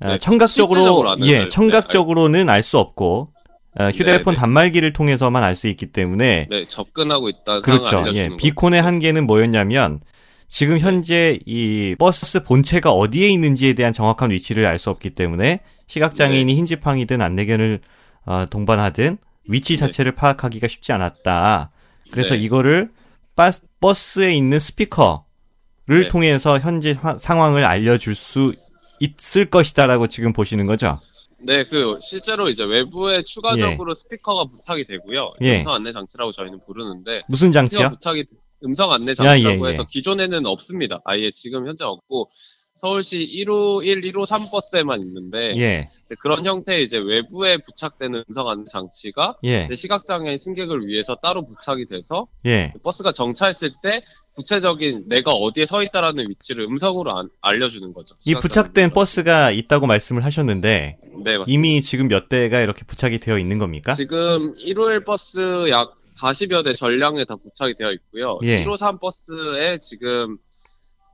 어, 0.00 0.08
네, 0.08 0.18
청각적으로 0.18 1.06
예, 1.20 1.38
알- 1.38 1.48
청각적으로는 1.48 2.48
알 2.50 2.62
수 2.62 2.78
없고 2.78 3.30
어, 3.32 3.33
휴대폰 3.92 4.32
네, 4.34 4.36
네. 4.36 4.40
단말기를 4.40 4.92
통해서만 4.92 5.42
알 5.42 5.56
수 5.56 5.68
있기 5.68 5.86
때문에 5.86 6.46
네, 6.50 6.64
접근하고 6.66 7.28
있다는 7.28 7.62
그렇죠. 7.62 8.04
예, 8.14 8.28
비콘의. 8.36 8.80
한계는 8.82 9.26
뭐였냐면 9.26 10.00
지금 10.46 10.78
현재 10.78 11.38
이 11.46 11.96
버스 11.98 12.42
본체가 12.44 12.90
어디에 12.92 13.28
있는지에 13.28 13.72
대한 13.74 13.92
정확한 13.92 14.30
위치를 14.30 14.66
알 14.66 14.78
수 14.78 14.90
없기 14.90 15.10
때문에 15.10 15.60
시각장애인이 15.88 16.52
네. 16.52 16.56
흰지팡이든 16.58 17.20
안내견을 17.20 17.80
어, 18.26 18.46
동반하든 18.48 19.18
위치 19.48 19.76
자체를 19.76 20.12
파악하기가 20.12 20.68
쉽지 20.68 20.92
않았다. 20.92 21.70
그래서 22.12 22.34
네. 22.34 22.40
이거를 22.42 22.90
바- 23.36 23.50
버스에 23.80 24.32
있는 24.34 24.58
스피커를 24.60 25.24
네. 25.88 26.08
통해서 26.08 26.58
현재 26.58 26.92
화- 26.98 27.18
상황을 27.18 27.64
알려줄 27.64 28.14
수 28.14 28.54
있을 29.00 29.50
것이다라고 29.50 30.06
지금 30.06 30.32
보시는 30.32 30.64
거죠. 30.66 30.98
네, 31.44 31.64
그 31.64 31.98
실제로 32.02 32.48
이제 32.48 32.64
외부에 32.64 33.22
추가적으로 33.22 33.92
스피커가 33.94 34.44
부착이 34.44 34.86
되고요. 34.86 35.34
예. 35.42 35.58
음성 35.58 35.74
안내 35.74 35.92
장치라고 35.92 36.32
저희는 36.32 36.60
부르는데 36.66 37.22
무슨 37.28 37.52
장치요? 37.52 37.90
부착이 37.90 38.24
음성 38.64 38.92
안내 38.92 39.10
야, 39.10 39.14
장치라고 39.14 39.66
예, 39.66 39.68
예. 39.68 39.72
해서 39.72 39.84
기존에는 39.84 40.46
없습니다. 40.46 41.00
아예 41.04 41.30
지금 41.30 41.68
현재 41.68 41.84
없고 41.84 42.30
서울시 42.88 43.26
151, 43.46 44.02
153 44.02 44.50
버스에만 44.50 45.00
있는데 45.00 45.54
예, 45.56 45.86
그런 46.18 46.44
형태의 46.44 46.84
이제 46.84 46.98
외부에 46.98 47.56
부착되는 47.56 48.24
음성 48.28 48.46
안내 48.50 48.64
장치가 48.68 49.36
예, 49.42 49.66
시각장애인 49.74 50.36
승객을 50.36 50.86
위해서 50.86 51.14
따로 51.14 51.46
부착이 51.46 51.86
돼서 51.86 52.26
예. 52.44 52.74
버스가 52.82 53.12
정차했을 53.12 53.72
때 53.82 54.02
구체적인 54.34 55.04
내가 55.08 55.30
어디에 55.32 55.64
서 55.64 55.82
있다라는 55.82 56.28
위치를 56.28 56.66
음성으로 56.66 57.16
안- 57.16 57.30
알려주는 57.40 57.94
거죠. 57.94 58.16
이 58.26 58.34
부착된. 58.34 58.90
버스가 58.90 59.50
있다고 59.50 59.86
말씀을 59.86 60.22
하셨는데 60.24 60.98
네. 61.24 61.38
이미 61.46 61.80
지금 61.80 62.08
몇 62.08 62.28
대가 62.28 62.60
이렇게 62.60 62.84
부착이 62.84 63.18
되어 63.18 63.38
있는 63.38 63.58
겁니까? 63.58 63.94
지금 63.94 64.54
151 64.62 65.04
버스 65.04 65.70
약 65.70 65.94
40여 66.20 66.62
대 66.64 66.74
전량에 66.74 67.24
다 67.24 67.34
부착이 67.36 67.74
되어 67.74 67.92
있고요. 67.92 68.38
예. 68.42 68.58
153 68.58 68.98
버스에 68.98 69.78
지금 69.78 70.36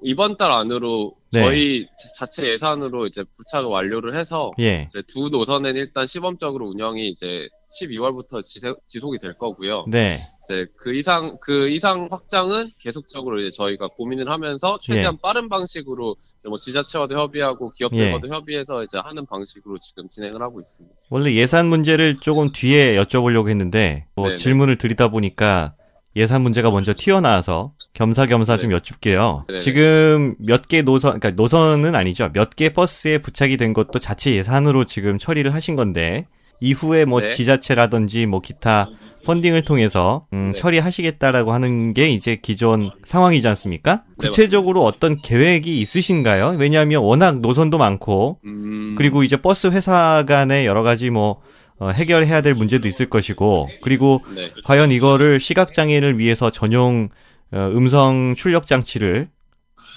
이번 0.02 0.36
달 0.36 0.50
안으로 0.50 1.14
네. 1.32 1.42
저희 1.42 1.86
자체 2.18 2.48
예산으로 2.48 3.06
이제 3.06 3.24
부착을 3.36 3.68
완료를 3.68 4.16
해서 4.16 4.50
예. 4.58 4.86
이제 4.88 5.02
두 5.06 5.28
노선은 5.28 5.76
일단 5.76 6.06
시범적으로 6.06 6.68
운영이 6.68 7.08
이제 7.08 7.48
12월부터 7.80 8.42
지속이 8.88 9.18
될 9.18 9.34
거고요. 9.34 9.84
네. 9.88 10.18
이제 10.44 10.66
그 10.76 10.94
이상 10.94 11.38
그 11.40 11.68
이상 11.68 12.08
확장은 12.10 12.70
계속적으로 12.78 13.40
이제 13.40 13.50
저희가 13.50 13.88
고민을 13.88 14.28
하면서 14.28 14.78
최대한 14.80 15.18
빠른 15.22 15.48
방식으로 15.48 16.16
이제 16.18 16.48
뭐 16.48 16.56
지자체와도 16.56 17.16
협의하고 17.16 17.70
기업들과도 17.70 18.28
협의해서 18.28 18.82
이제 18.82 18.98
하는 18.98 19.24
방식으로 19.26 19.78
지금 19.78 20.08
진행을 20.08 20.42
하고 20.42 20.58
있습니다. 20.58 20.96
원래 21.10 21.32
예산 21.34 21.68
문제를 21.68 22.18
조금 22.20 22.50
뒤에 22.50 22.96
여쭤보려고 23.00 23.48
했는데 23.48 24.06
뭐 24.16 24.26
네네. 24.26 24.36
질문을 24.36 24.78
드리다 24.78 25.08
보니까 25.08 25.72
예산 26.16 26.42
문제가 26.42 26.72
먼저 26.72 26.92
튀어나와서 26.96 27.74
겸사겸사 27.94 28.56
좀 28.56 28.72
여쭙게요. 28.72 29.44
네네. 29.48 29.58
지금 29.60 30.34
몇 30.38 30.62
개 30.68 30.82
노선, 30.82 31.18
그러니까 31.18 31.30
노선은 31.42 31.94
아니죠. 31.94 32.30
몇 32.32 32.50
개 32.56 32.70
버스에 32.70 33.18
부착이 33.18 33.56
된 33.56 33.72
것도 33.72 33.98
자체 33.98 34.32
예산으로 34.34 34.84
지금 34.84 35.18
처리를 35.18 35.52
하신 35.54 35.76
건데 35.76 36.26
이후에 36.60 37.04
뭐 37.04 37.20
네. 37.20 37.30
지자체라든지 37.30 38.26
뭐 38.26 38.40
기타 38.40 38.88
펀딩을 39.24 39.62
통해서 39.62 40.26
음, 40.32 40.52
네. 40.54 40.58
처리하시겠다라고 40.58 41.52
하는 41.52 41.92
게 41.92 42.08
이제 42.08 42.36
기존 42.40 42.90
상황이지 43.04 43.46
않습니까? 43.48 44.04
네, 44.18 44.28
구체적으로 44.28 44.84
어떤 44.84 45.16
계획이 45.20 45.78
있으신가요? 45.80 46.56
왜냐하면 46.58 47.02
워낙 47.02 47.40
노선도 47.40 47.76
많고 47.76 48.38
음, 48.46 48.94
그리고 48.96 49.22
이제 49.22 49.36
버스 49.36 49.66
회사 49.66 50.24
간에 50.26 50.64
여러 50.64 50.82
가지 50.82 51.10
뭐 51.10 51.40
어, 51.78 51.90
해결해야 51.90 52.40
될 52.42 52.54
문제도 52.54 52.86
있을 52.88 53.10
것이고 53.10 53.68
그리고 53.82 54.22
네. 54.34 54.50
과연 54.64 54.90
이거를 54.90 55.38
시각 55.40 55.72
장애인을 55.72 56.18
위해서 56.18 56.50
전용 56.50 57.08
어, 57.10 57.10
음성 57.58 58.34
출력 58.36 58.66
장치를 58.66 59.28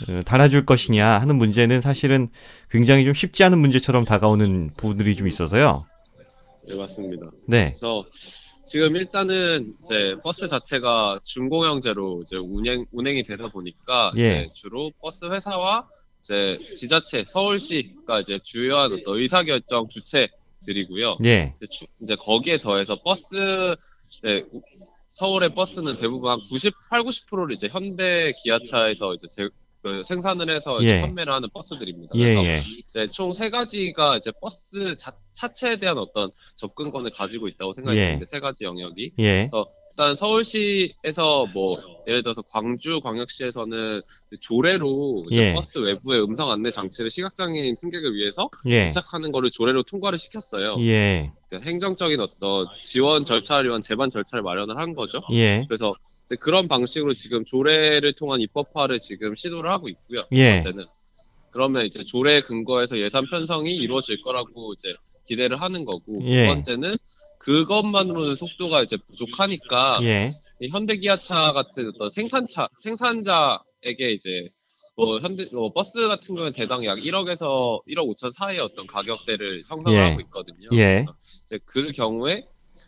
어, 0.09 0.19
달아줄 0.25 0.65
것이냐 0.65 1.19
하는 1.19 1.35
문제는 1.37 1.81
사실은 1.81 2.29
굉장히 2.71 3.05
좀 3.05 3.13
쉽지 3.13 3.43
않은 3.43 3.59
문제처럼 3.59 4.05
다가오는 4.05 4.71
부분들이 4.77 5.15
좀 5.15 5.27
있어서요. 5.27 5.85
네, 6.67 6.75
맞습니다. 6.75 7.29
네, 7.47 7.65
그래서 7.69 8.05
지금 8.65 8.95
일단은 8.95 9.73
이제 9.83 10.15
버스 10.23 10.47
자체가 10.47 11.19
준공영제로 11.23 12.23
이제 12.23 12.37
운행 12.37 12.85
운행이 12.91 13.23
되다 13.23 13.49
보니까 13.49 14.13
예. 14.17 14.47
주로 14.53 14.89
버스 15.01 15.25
회사와 15.25 15.87
이제 16.21 16.57
지자체 16.73 17.25
서울시가 17.27 18.21
이제 18.21 18.39
주요한 18.41 18.97
의사결정 19.05 19.89
주체들이고요. 19.89 21.17
예, 21.25 21.53
이제, 21.57 21.67
추- 21.69 21.85
이제 22.01 22.15
거기에 22.15 22.57
더해서 22.59 22.95
버스 23.03 23.75
네, 24.23 24.43
우- 24.53 24.61
서울의 25.13 25.53
버스는 25.53 25.95
대부분 25.97 26.31
한 26.31 26.39
98, 26.49 27.03
90%를 27.03 27.53
이제 27.55 27.67
현대 27.67 28.33
기아차에서 28.43 29.13
이제 29.13 29.27
제- 29.29 29.49
그 29.83 30.01
생산을 30.03 30.49
해서 30.49 30.81
예. 30.83 31.01
판매를 31.01 31.33
하는 31.33 31.49
버스들입니다. 31.53 32.13
예, 32.15 32.23
그래서 32.35 32.45
예, 32.45 32.61
이제 32.79 33.07
총 33.07 33.33
세 33.33 33.49
가지가 33.49 34.15
이제 34.17 34.31
버스 34.41 34.95
자, 34.95 35.11
차체에 35.33 35.75
대한 35.75 35.97
어떤 35.97 36.31
접근권을 36.55 37.11
가지고 37.11 37.49
있다고 37.49 37.73
생각이 37.73 37.97
예. 37.99 38.05
드는데 38.05 38.25
세 38.25 38.39
가지 38.39 38.63
영역이 38.63 39.11
예, 39.19 39.49
일단 39.91 40.15
서울시에서 40.15 41.47
뭐 41.53 41.77
예를 42.07 42.23
들어서 42.23 42.41
광주 42.43 43.01
광역시에서는 43.01 44.01
조례로 44.39 45.25
예. 45.31 45.53
버스 45.53 45.79
외부의 45.79 46.23
음성 46.23 46.49
안내 46.51 46.71
장치를 46.71 47.09
시각장애인 47.09 47.75
승객을 47.75 48.15
위해서 48.15 48.49
예, 48.67 48.85
부착하는 48.85 49.31
거를 49.33 49.51
조례로 49.51 49.83
통과를 49.83 50.17
시켰어요. 50.17 50.77
예, 50.79 51.31
행정적인 51.61 52.19
어떤 52.19 52.67
지원 52.83 53.25
절차를 53.25 53.69
위한 53.69 53.81
제반 53.81 54.09
절차를 54.09 54.43
마련을 54.43 54.77
한 54.77 54.93
거죠. 54.93 55.21
예, 55.31 55.65
그래서 55.67 55.95
그런 56.39 56.67
방식으로 56.67 57.13
지금 57.13 57.45
조례를 57.45 58.13
통한 58.13 58.41
입법화를 58.41 58.99
지금 58.99 59.35
시도를 59.35 59.69
하고 59.69 59.89
있고요. 59.89 60.21
첫 60.21 60.29
예. 60.33 60.53
번째는 60.53 60.85
그러면 61.51 61.85
이제 61.85 62.03
조례 62.03 62.41
근거에서 62.41 62.97
예산 62.97 63.25
편성이 63.29 63.75
이루어질 63.75 64.21
거라고 64.21 64.73
이제 64.73 64.95
기대를 65.27 65.61
하는 65.61 65.85
거고 65.85 66.21
예. 66.23 66.47
두 66.47 66.53
번째는 66.53 66.95
그것만으로는 67.37 68.35
속도가 68.35 68.83
이제 68.83 68.97
부족하니까 68.97 69.99
예, 70.01 70.31
이 70.59 70.69
현대기아차 70.69 71.51
같은 71.51 71.91
어떤 71.93 72.09
생산차 72.09 72.69
생산자에게 72.79 74.11
이제 74.11 74.47
뭐 74.95 75.19
현대 75.19 75.47
뭐 75.51 75.73
버스 75.73 76.07
같은 76.07 76.35
경우는 76.35 76.53
대당 76.53 76.85
약 76.85 76.99
1억에서 76.99 77.81
1억 77.87 78.15
5천 78.15 78.31
사이의 78.31 78.59
어떤 78.61 78.85
가격대를 78.85 79.63
형성을 79.67 79.97
예. 79.97 80.01
하고 80.03 80.21
있거든요. 80.21 80.69
예. 80.73 81.03
그래서 81.05 81.15
이제 81.45 81.59
그 81.65 81.91
경우에 81.91 82.45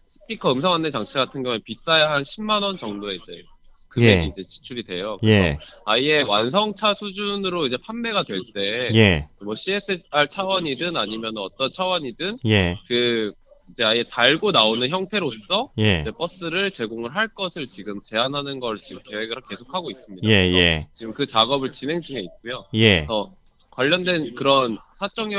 스피커 0.08 0.54
음성 0.54 0.74
안내 0.74 0.92
장치 0.92 1.16
같은 1.16 1.44
경우에 1.44 1.60
비싸야 1.64 2.12
한 2.12 2.22
10만 2.22 2.64
원 2.64 2.78
정도의 2.78 3.18
이제 3.18 3.44
금액이 3.90 4.12
예. 4.12 4.26
이제 4.26 4.44
지출이 4.44 4.84
돼요. 4.84 5.18
그래서 5.20 5.44
예, 5.44 5.58
아예 5.86 6.22
완성차 6.22 6.94
수준으로 6.94 7.66
이제 7.66 7.78
판매가 7.78 8.24
될 8.24 8.42
때뭐 8.54 8.96
예, 8.96 9.28
CSR 9.56 10.28
차원이든 10.30 10.98
아니면 10.98 11.38
어떤 11.38 11.72
차원이든 11.72 12.38
예, 12.46 12.78
그 12.88 13.34
이제 13.72 13.84
아예 13.84 14.04
달고 14.04 14.52
나오는 14.52 14.88
형태로서 14.88 15.72
예, 15.80 16.02
이제 16.02 16.12
버스를 16.12 16.72
제공을 16.72 17.16
할 17.16 17.28
것을 17.28 17.68
지금 17.68 18.02
제안하는 18.02 18.60
걸 18.60 18.80
지금 18.80 19.02
계획을 19.04 19.38
계속하고 19.50 19.92
있습니다. 19.92 20.28
예, 20.28 20.34
예, 20.54 20.88
지금 20.94 21.14
그 21.14 21.26
작업을 21.26 21.72
진행 21.72 22.00
중에 22.02 22.20
있고요. 22.22 22.66
예, 22.74 22.98
그래서 22.98 23.32
관련된 23.76 24.36
그런 24.36 24.78
사적 24.94 25.30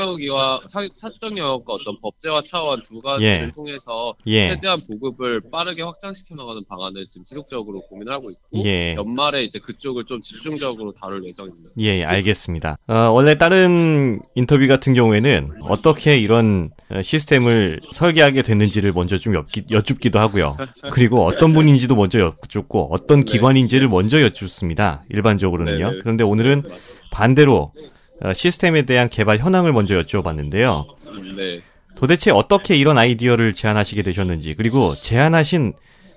사, 0.67 0.87
사적 0.95 1.35
영역과 1.35 1.73
어떤 1.73 1.99
법제화 1.99 2.43
차원 2.45 2.83
두 2.83 3.01
가지를 3.01 3.47
예. 3.47 3.51
통해서 3.55 4.13
예, 4.27 4.49
최대한 4.49 4.79
보급을 4.85 5.41
빠르게 5.51 5.81
확장시켜 5.81 6.35
나가는 6.35 6.63
방안을 6.69 7.07
지금 7.07 7.25
지속적으로 7.25 7.81
고민을 7.81 8.13
하고 8.13 8.29
있고 8.29 8.63
예. 8.63 8.93
연말에 8.93 9.43
이제 9.43 9.57
그쪽을 9.57 10.05
좀 10.05 10.21
집중적으로 10.21 10.93
다룰 10.93 11.25
예정입니다. 11.25 11.69
예, 11.79 12.03
알겠습니다. 12.03 12.77
어, 12.87 12.93
원래 12.93 13.35
다른 13.39 14.19
인터뷰 14.35 14.67
같은 14.67 14.93
경우에는 14.93 15.53
어떻게 15.61 16.17
이런 16.17 16.69
어, 16.91 17.01
시스템을 17.01 17.79
설계하게 17.91 18.43
됐는지를 18.43 18.93
먼저 18.93 19.17
좀 19.17 19.33
엽기, 19.33 19.65
여쭙기도 19.71 20.19
하고요. 20.19 20.57
그리고 20.91 21.25
어떤 21.25 21.53
분인지도 21.53 21.95
먼저 21.95 22.19
여쭙고 22.19 22.89
어떤 22.91 23.21
네. 23.21 23.31
기관인지를 23.31 23.87
먼저 23.87 24.21
여쭙습니다. 24.21 25.03
일반적으로는요. 25.09 25.89
네네. 25.89 25.99
그런데 26.01 26.23
오늘은 26.23 26.63
반대로 27.09 27.71
어, 27.75 27.96
시스템에 28.33 28.85
대한 28.85 29.09
개발 29.09 29.37
현황을 29.37 29.73
먼저 29.73 29.95
여쭤봤는데요. 29.95 31.35
네. 31.35 31.61
도대체 31.95 32.31
어떻게 32.31 32.75
이런 32.75 32.97
아이디어를 32.97 33.53
제안하시게 33.53 34.01
되셨는지, 34.03 34.55
그리고 34.55 34.93
제안하신 34.95 35.73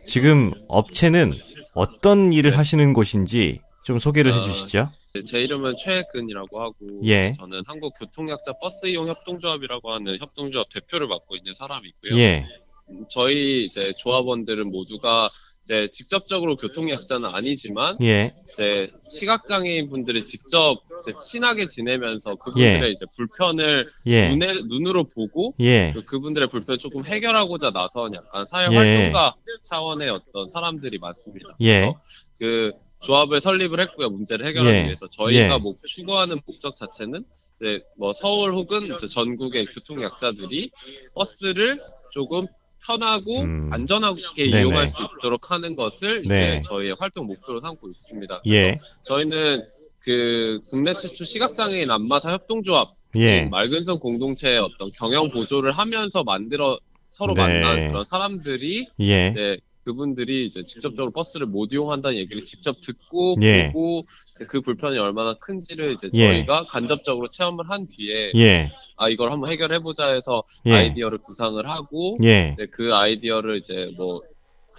지금 0.06 0.52
업체는 0.68 1.32
어떤 1.74 2.32
일을 2.32 2.58
하시는 2.58 2.92
곳인지 2.92 3.60
좀 3.84 3.98
소개를 3.98 4.32
어, 4.32 4.34
해주시죠. 4.34 4.90
제 5.26 5.42
이름은 5.42 5.74
최근이라고 5.76 6.60
하고 6.60 6.76
예. 7.04 7.32
저는 7.32 7.62
한국 7.66 7.94
교통약자 7.98 8.52
버스 8.60 8.86
이용 8.86 9.08
협동조합이라고 9.08 9.92
하는 9.92 10.18
협동조합 10.18 10.68
대표를 10.68 11.08
맡고 11.08 11.36
있는 11.36 11.52
사람이고요. 11.54 12.16
예, 12.16 12.46
음, 12.90 13.04
저희 13.08 13.64
이제 13.64 13.92
조합원들은 13.96 14.70
모두가 14.70 15.28
이제 15.70 15.88
직접적으로 15.92 16.56
교통약자는 16.56 17.28
아니지만 17.32 17.96
예, 18.02 18.32
이제 18.50 18.90
시각장애인 19.06 19.88
분들이 19.88 20.24
직접 20.24 20.80
이제 21.00 21.12
친하게 21.16 21.66
지내면서 21.68 22.34
그분들의 22.34 22.82
예. 22.82 22.90
이제 22.90 23.06
불편을 23.16 23.88
예, 24.06 24.30
눈에 24.30 24.62
눈으로 24.66 25.04
보고 25.04 25.54
예, 25.60 25.92
그- 25.94 26.04
그분들의 26.04 26.48
불편을 26.48 26.78
조금 26.78 27.04
해결하고자 27.04 27.70
나선 27.70 28.14
약간 28.14 28.44
사회 28.46 28.66
예. 28.72 28.76
활동가 28.76 29.36
차원의 29.62 30.10
어떤 30.10 30.48
사람들이 30.48 30.98
많습니다. 30.98 31.56
예. 31.60 31.80
그래서 31.80 32.00
그 32.40 32.72
조합을 33.02 33.40
설립을 33.40 33.78
했고요. 33.80 34.10
문제를 34.10 34.46
해결하기 34.46 34.76
예. 34.76 34.84
위해서 34.86 35.06
저희가 35.06 35.54
예. 35.54 35.58
뭐 35.58 35.76
추구하는 35.84 36.40
목적 36.44 36.74
자체는 36.74 37.22
이제 37.60 37.80
뭐 37.96 38.12
서울 38.12 38.52
혹은 38.54 38.92
이제 38.96 39.06
전국의 39.06 39.66
교통 39.66 40.02
약자들이 40.02 40.72
버스를 41.14 41.78
조금 42.10 42.46
편하고 42.84 43.42
음. 43.42 43.70
안전하게 43.72 44.50
네네. 44.50 44.60
이용할 44.60 44.88
수 44.88 45.02
있도록 45.02 45.50
하는 45.50 45.76
것을 45.76 46.22
네. 46.22 46.60
이제 46.60 46.62
저희의 46.66 46.96
활동 46.98 47.26
목표로 47.26 47.60
삼고 47.60 47.88
있습니다. 47.88 48.42
예, 48.46 48.78
저희는 49.02 49.64
그 50.00 50.60
국내 50.70 50.94
최초 50.94 51.24
시각장애인 51.24 51.90
안마사 51.90 52.32
협동조합 52.32 52.94
예, 53.16 53.44
맑은성 53.44 53.98
공동체의 53.98 54.58
어떤 54.58 54.90
경영 54.92 55.30
보조를 55.30 55.72
하면서 55.72 56.24
만들어 56.24 56.78
서로 57.10 57.34
네. 57.34 57.42
만난 57.42 57.88
그런 57.88 58.04
사람들이 58.04 58.88
예, 59.00 59.28
이제 59.28 59.58
그분들이 59.84 60.46
이제 60.46 60.62
직접적으로 60.62 61.10
버스를 61.10 61.46
못 61.46 61.72
이용한다는 61.72 62.18
얘기를 62.18 62.44
직접 62.44 62.80
듣고 62.80 63.36
예. 63.42 63.72
보고 63.72 64.06
그 64.48 64.60
불편이 64.60 64.98
얼마나 64.98 65.34
큰지를 65.34 65.92
이제 65.92 66.10
예. 66.14 66.26
저희가 66.26 66.62
간접적으로 66.62 67.28
체험을 67.28 67.70
한 67.70 67.86
뒤에 67.88 68.32
예, 68.36 68.70
아 68.96 69.08
이걸 69.08 69.32
한번 69.32 69.50
해결해 69.50 69.80
보자 69.80 70.12
해서 70.12 70.42
예. 70.66 70.72
아이디어를 70.72 71.18
구상을 71.18 71.66
하고 71.68 72.16
예, 72.22 72.52
이제 72.54 72.66
그 72.70 72.94
아이디어를 72.94 73.58
이제 73.58 73.92
뭐 73.96 74.20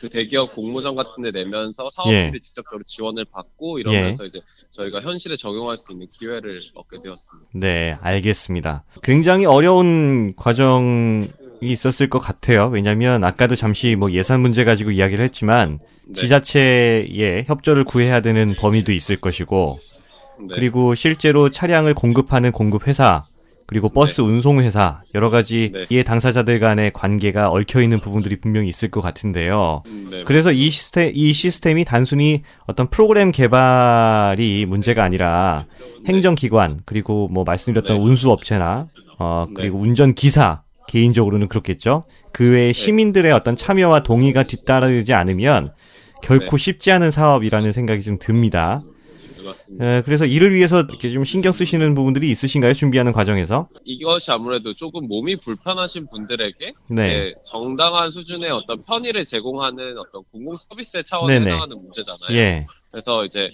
그 0.01 0.09
대기업 0.09 0.55
공모전 0.55 0.95
같은 0.95 1.21
데 1.21 1.29
내면서 1.29 1.87
사업들이 1.91 2.31
예. 2.33 2.39
직접적으로 2.39 2.83
지원을 2.83 3.25
받고 3.25 3.77
이러면서 3.77 4.25
이제 4.25 4.41
저희가 4.71 4.99
현실에 4.99 5.35
적용할 5.35 5.77
수 5.77 5.91
있는 5.91 6.07
기회를 6.11 6.59
얻게 6.73 6.97
되었습니다. 7.03 7.49
네, 7.53 7.95
알겠습니다. 8.01 8.83
굉장히 9.03 9.45
어려운 9.45 10.35
과정이 10.35 11.27
있었을 11.61 12.09
것 12.09 12.19
같아요. 12.19 12.67
왜냐면 12.67 13.23
아까도 13.23 13.55
잠시 13.55 13.95
뭐 13.95 14.11
예산 14.11 14.41
문제 14.41 14.63
가지고 14.63 14.91
이야기를 14.91 15.23
했지만 15.25 15.79
네. 16.07 16.13
지자체의 16.13 17.45
협조를 17.47 17.83
구해야 17.85 18.21
되는 18.21 18.55
범위도 18.55 18.91
있을 18.91 19.17
것이고 19.17 19.79
네. 20.39 20.55
그리고 20.55 20.95
실제로 20.95 21.49
차량을 21.49 21.93
공급하는 21.93 22.51
공급 22.51 22.87
회사, 22.87 23.23
그리고 23.71 23.87
버스 23.87 24.19
운송 24.19 24.59
회사 24.59 25.01
여러 25.15 25.29
가지 25.29 25.71
네. 25.71 25.85
이해 25.89 26.03
당사자들 26.03 26.59
간의 26.59 26.91
관계가 26.91 27.49
얽혀 27.49 27.81
있는 27.81 28.01
부분들이 28.01 28.35
분명히 28.35 28.67
있을 28.67 28.91
것 28.91 28.99
같은데요. 28.99 29.83
음, 29.85 30.07
네. 30.11 30.23
그래서 30.25 30.51
이 30.51 30.69
시스템 30.69 31.11
이 31.15 31.31
시스템이 31.31 31.85
단순히 31.85 32.43
어떤 32.67 32.89
프로그램 32.89 33.31
개발이 33.31 34.65
문제가 34.65 35.05
아니라 35.05 35.67
행정기관 36.05 36.81
그리고 36.85 37.29
뭐 37.29 37.45
말씀드렸던 37.45 37.95
네. 37.95 38.03
운수업체나 38.03 38.87
어 39.19 39.45
네. 39.47 39.53
그리고 39.55 39.79
운전 39.79 40.15
기사 40.15 40.63
개인적으로는 40.91 41.47
그렇겠죠. 41.47 42.03
그 42.33 42.51
외에 42.51 42.73
시민들의 42.73 43.31
어떤 43.31 43.55
참여와 43.55 44.03
동의가 44.03 44.43
뒤따르지 44.43 45.13
않으면 45.13 45.73
결코 46.21 46.57
네. 46.57 46.63
쉽지 46.63 46.91
않은 46.91 47.11
사업이라는 47.11 47.71
생각이 47.71 48.01
좀 48.03 48.19
듭니다. 48.19 48.83
네, 49.71 50.01
그래서 50.03 50.25
이를 50.25 50.53
위해서 50.53 50.81
이렇게 50.81 51.09
좀 51.11 51.23
신경 51.23 51.51
쓰시는 51.51 51.95
부분들이 51.95 52.29
있으신가요? 52.29 52.73
준비하는 52.73 53.11
과정에서? 53.11 53.69
이것이 53.83 54.31
아무래도 54.31 54.73
조금 54.73 55.07
몸이 55.07 55.37
불편하신 55.37 56.07
분들에게 56.11 56.73
네. 56.89 57.33
정당한 57.43 58.11
수준의 58.11 58.51
어떤 58.51 58.83
편의를 58.83 59.25
제공하는 59.25 59.97
어떤 59.97 60.23
공공 60.31 60.55
서비스의 60.57 61.03
차원에 61.05 61.39
네네. 61.39 61.47
해당하는 61.47 61.77
문제잖아요. 61.77 62.37
예. 62.37 62.65
그래서 62.91 63.25
이제 63.25 63.49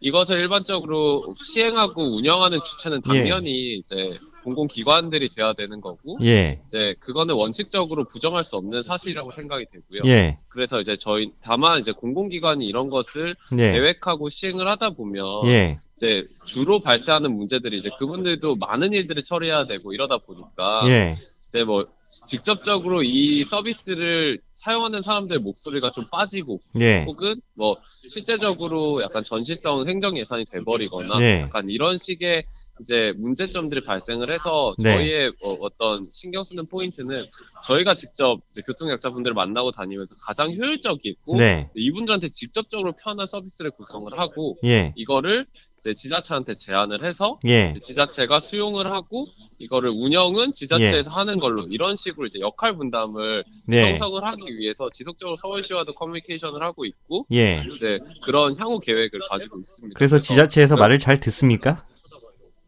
이것을 0.00 0.38
일반적으로 0.38 1.34
시행하고 1.36 2.16
운영하는 2.16 2.60
주체는 2.62 3.02
예. 3.12 3.18
당연히 3.18 3.74
이제 3.78 4.18
공공기관들이 4.44 5.30
돼야 5.30 5.54
되는 5.54 5.80
거고 5.80 6.18
예. 6.22 6.60
이제 6.66 6.94
그거는 7.00 7.34
원칙적으로 7.34 8.04
부정할 8.04 8.44
수 8.44 8.56
없는 8.56 8.82
사실이라고 8.82 9.32
생각이 9.32 9.66
되고요. 9.72 10.10
예. 10.10 10.36
그래서 10.48 10.80
이제 10.80 10.96
저희 10.96 11.32
다만 11.42 11.80
이제 11.80 11.92
공공기관이 11.92 12.66
이런 12.66 12.90
것을 12.90 13.34
예. 13.58 13.72
계획하고 13.72 14.28
시행을 14.28 14.68
하다 14.68 14.90
보면 14.90 15.46
예. 15.46 15.76
이제 15.96 16.24
주로 16.44 16.80
발생하는 16.80 17.34
문제들이 17.34 17.78
이제 17.78 17.90
그분들도 17.98 18.56
많은 18.56 18.92
일들을 18.92 19.22
처리해야 19.22 19.64
되고 19.64 19.92
이러다 19.92 20.18
보니까 20.18 20.82
예. 20.86 21.16
이제 21.48 21.64
뭐 21.64 21.86
직접적으로 22.06 23.02
이 23.02 23.44
서비스를 23.44 24.40
사용하는 24.54 25.02
사람들의 25.02 25.40
목소리가 25.40 25.90
좀 25.90 26.06
빠지고 26.10 26.60
예. 26.80 27.04
혹은 27.04 27.34
뭐 27.54 27.76
실제적으로 27.84 29.02
약간 29.02 29.24
전시성 29.24 29.86
행정 29.88 30.16
예산이 30.16 30.44
돼버리거나 30.46 31.18
네. 31.18 31.40
약간 31.42 31.68
이런 31.68 31.98
식의 31.98 32.44
이제 32.80 33.12
문제점들이 33.16 33.84
발생을 33.84 34.32
해서 34.32 34.74
네. 34.78 34.92
저희의 34.92 35.32
어, 35.42 35.68
떤 35.78 36.08
신경 36.10 36.42
쓰는 36.42 36.66
포인트는 36.66 37.26
저희가 37.62 37.94
직접 37.94 38.40
교통약자분들을 38.66 39.34
만나고 39.34 39.70
다니면서 39.70 40.14
가장 40.20 40.52
효율적이고 40.52 41.36
네. 41.36 41.70
이분들한테 41.76 42.30
직접적으로 42.30 42.94
편한 42.96 43.26
서비스를 43.26 43.70
구성을 43.70 44.18
하고 44.18 44.58
예. 44.64 44.92
이거를 44.96 45.46
이제 45.78 45.94
지자체한테 45.94 46.54
제안을 46.54 47.04
해서 47.04 47.38
예. 47.44 47.74
지자체가 47.80 48.40
수용을 48.40 48.90
하고 48.90 49.26
이거를 49.58 49.90
운영은 49.90 50.52
지자체에서 50.52 51.10
하는 51.10 51.38
걸로 51.38 51.66
이런 51.68 51.93
식으로 51.96 52.26
이제 52.26 52.40
역할 52.40 52.76
분담을 52.76 53.44
네. 53.66 53.88
형성을 53.90 54.22
하기 54.24 54.58
위해서 54.58 54.88
지속적으로 54.92 55.36
서울시와도 55.36 55.94
커뮤니케이션을 55.94 56.62
하고 56.62 56.84
있고 56.84 57.26
예. 57.32 57.64
이제 57.74 57.98
그런 58.24 58.54
향후 58.58 58.78
계획을 58.80 59.20
가지고 59.28 59.58
있습니다. 59.60 59.96
그래서 59.98 60.18
지자체에서 60.18 60.74
그- 60.76 60.80
말을 60.80 60.98
잘 60.98 61.20
듣습니까? 61.20 61.84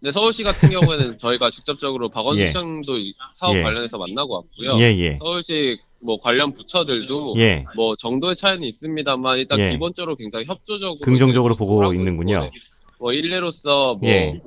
네, 0.00 0.10
서울시 0.12 0.42
같은 0.44 0.68
경우에는 0.68 1.18
저희가 1.18 1.50
직접적으로 1.50 2.10
박원순 2.10 2.42
예. 2.42 2.46
시장도 2.48 2.98
이 2.98 3.14
사업 3.34 3.56
예. 3.56 3.62
관련해서 3.62 3.96
만나고 3.98 4.34
왔고요. 4.34 4.78
예, 4.78 4.94
예. 4.98 5.16
서울시 5.16 5.78
뭐 6.00 6.18
관련 6.18 6.52
부처들도 6.52 7.34
예. 7.38 7.64
뭐 7.74 7.96
정도의 7.96 8.36
차이는 8.36 8.62
있습니다만 8.68 9.38
일단 9.38 9.58
예. 9.58 9.70
기본적으로 9.70 10.14
굉장히 10.14 10.44
협조적으로 10.44 10.98
긍정적으로 11.00 11.54
보고 11.54 11.92
있는군요. 11.94 12.40
네. 12.40 12.50
뭐 12.98 13.12
일례로서 13.12 13.96
뭐 13.96 14.08
예. 14.08 14.40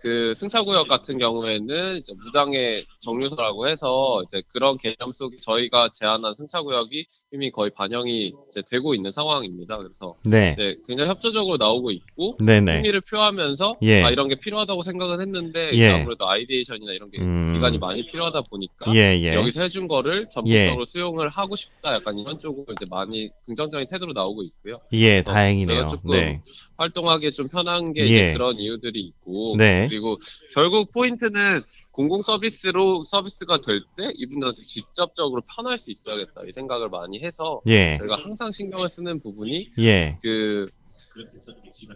그 0.00 0.34
승차구역 0.34 0.88
같은 0.88 1.18
경우에는 1.18 1.96
이제 1.96 2.12
무장의 2.24 2.86
정류소라고 3.00 3.68
해서 3.68 4.22
이제 4.24 4.42
그런 4.48 4.76
개념 4.76 5.12
속에 5.12 5.38
저희가 5.40 5.90
제안한 5.94 6.34
승차구역이 6.34 7.06
이미 7.32 7.50
거의 7.50 7.70
반영이 7.70 8.32
이제 8.48 8.62
되고 8.68 8.94
있는 8.94 9.10
상황입니다. 9.10 9.76
그래서 9.76 10.14
네. 10.24 10.52
이제 10.52 10.76
굉장히 10.86 11.10
협조적으로 11.10 11.56
나오고 11.56 11.90
있고 11.90 12.36
네네. 12.38 12.76
흥미를 12.76 13.00
표하면서 13.00 13.76
예. 13.82 14.02
아 14.02 14.10
이런 14.10 14.28
게 14.28 14.34
필요하다고 14.36 14.82
생각은 14.82 15.20
했는데 15.20 15.70
예. 15.74 15.90
아무래도 15.90 16.28
아이디에이션이나 16.28 16.92
이런 16.92 17.10
게 17.10 17.20
음. 17.20 17.48
기간이 17.52 17.78
많이 17.78 18.04
필요하다 18.06 18.42
보니까 18.42 18.94
예, 18.94 19.18
예. 19.20 19.34
여기서 19.34 19.62
해준 19.62 19.88
거를 19.88 20.28
전폭적으로 20.30 20.84
수용을 20.84 21.28
하고 21.28 21.56
싶다 21.56 21.94
약간 21.94 22.18
이런 22.18 22.38
쪽으로 22.38 22.66
이제 22.72 22.86
많이 22.90 23.30
긍정적인 23.46 23.88
태도로 23.88 24.12
나오고 24.12 24.42
있고요. 24.42 24.74
예, 24.92 25.20
다행이네요. 25.22 25.88
조금 25.88 26.10
네. 26.10 26.40
활동하기 26.76 27.32
좀 27.32 27.48
편한 27.48 27.92
게 27.92 28.06
예. 28.08 28.32
그런 28.32 28.58
이유들이 28.58 29.00
있고 29.00 29.56
네. 29.56 29.88
그리고 29.96 30.18
결국 30.52 30.90
포인트는 30.92 31.62
공공 31.90 32.20
서비스로 32.20 33.02
서비스가 33.02 33.58
될 33.58 33.80
때 33.96 34.10
이분들한테 34.16 34.62
직접적으로 34.62 35.42
편할 35.54 35.78
수 35.78 35.90
있어야겠다 35.90 36.42
이 36.46 36.52
생각을 36.52 36.88
많이 36.90 37.20
해서 37.20 37.62
예. 37.66 37.96
저희가 37.98 38.16
항상 38.16 38.50
신경을 38.50 38.88
쓰는 38.88 39.20
부분이 39.20 39.70
예. 39.78 40.18
그 40.22 40.68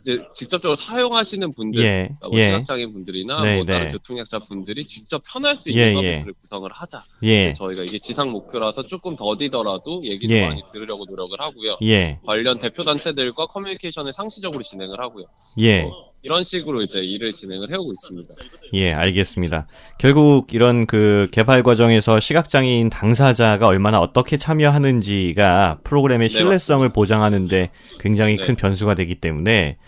이제 0.00 0.22
직접적으로 0.34 0.76
사용하시는 0.76 1.52
분들 1.52 1.82
예. 1.82 2.08
뭐 2.22 2.30
예. 2.38 2.44
시각장애인 2.46 2.92
분들이나 2.94 3.42
네, 3.42 3.56
뭐 3.56 3.64
다른 3.66 3.86
네. 3.86 3.92
교통약자 3.92 4.38
분들이 4.40 4.86
직접 4.86 5.22
편할 5.30 5.56
수 5.56 5.68
있는 5.68 5.82
예, 5.82 5.88
예. 5.88 5.92
서비스를 5.92 6.32
구성을 6.40 6.70
하자. 6.72 7.04
예. 7.24 7.52
저희가 7.52 7.82
이게 7.82 7.98
지상 7.98 8.30
목표라서 8.30 8.86
조금 8.86 9.16
더디더라도 9.16 10.04
얘기도 10.04 10.32
예. 10.34 10.46
많이 10.46 10.62
들으려고 10.72 11.04
노력을 11.04 11.38
하고요. 11.38 11.76
예. 11.82 12.18
관련 12.24 12.58
대표 12.58 12.82
단체들과 12.82 13.46
커뮤니케이션을 13.46 14.14
상시적으로 14.14 14.62
진행을 14.62 14.98
하고요. 15.00 15.26
예. 15.58 15.82
어, 15.82 16.09
이런 16.22 16.42
식으로 16.42 16.82
이제 16.82 17.00
일을 17.00 17.32
진행을 17.32 17.70
해오고 17.70 17.92
있습니다. 17.92 18.34
예, 18.74 18.92
알겠습니다. 18.92 19.66
결국 19.98 20.52
이런 20.52 20.86
그 20.86 21.28
개발 21.32 21.62
과정에서 21.62 22.20
시각장애인 22.20 22.90
당사자가 22.90 23.66
얼마나 23.66 24.00
어떻게 24.00 24.36
참여하는지가 24.36 25.78
프로그램의 25.84 26.28
네, 26.28 26.34
신뢰성을 26.34 26.88
보장하는데 26.90 27.70
굉장히 28.00 28.36
네. 28.36 28.46
큰 28.46 28.56
변수가 28.56 28.94
되기 28.96 29.14
때문에 29.14 29.78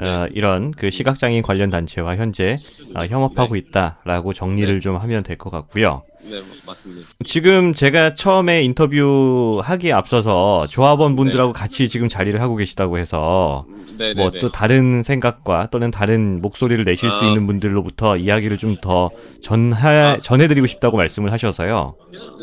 어, 0.00 0.26
이런 0.34 0.70
그 0.72 0.90
시각장애인 0.90 1.42
관련 1.42 1.70
단체와 1.70 2.16
현재 2.16 2.58
어, 2.94 3.04
협업하고 3.06 3.56
있다라고 3.56 4.34
정리를 4.34 4.74
네. 4.74 4.80
좀 4.80 4.96
하면 4.96 5.22
될 5.22 5.38
것 5.38 5.48
같고요. 5.50 6.02
네, 6.30 6.42
맞습니다. 6.66 7.08
지금 7.24 7.72
제가 7.72 8.14
처음에 8.14 8.62
인터뷰 8.62 9.60
하기에 9.62 9.92
앞서서 9.92 10.66
조합원 10.66 11.16
분들하고 11.16 11.52
같이 11.52 11.88
지금 11.88 12.08
자리를 12.08 12.40
하고 12.40 12.56
계시다고 12.56 12.98
해서 12.98 13.66
네, 13.98 14.14
네, 14.14 14.14
뭐 14.14 14.30
네. 14.30 14.38
또 14.40 14.50
다른 14.52 15.02
생각과 15.02 15.68
또는 15.70 15.90
다른 15.90 16.40
목소리를 16.40 16.84
내실 16.84 17.10
수 17.10 17.24
아. 17.24 17.28
있는 17.28 17.46
분들로부터 17.46 18.16
이야기를 18.16 18.56
좀 18.56 18.78
더 18.80 19.10
전하 19.42 20.18
전해드리고 20.18 20.66
싶다고 20.66 20.96
말씀을 20.96 21.32
하셔서요. 21.32 21.96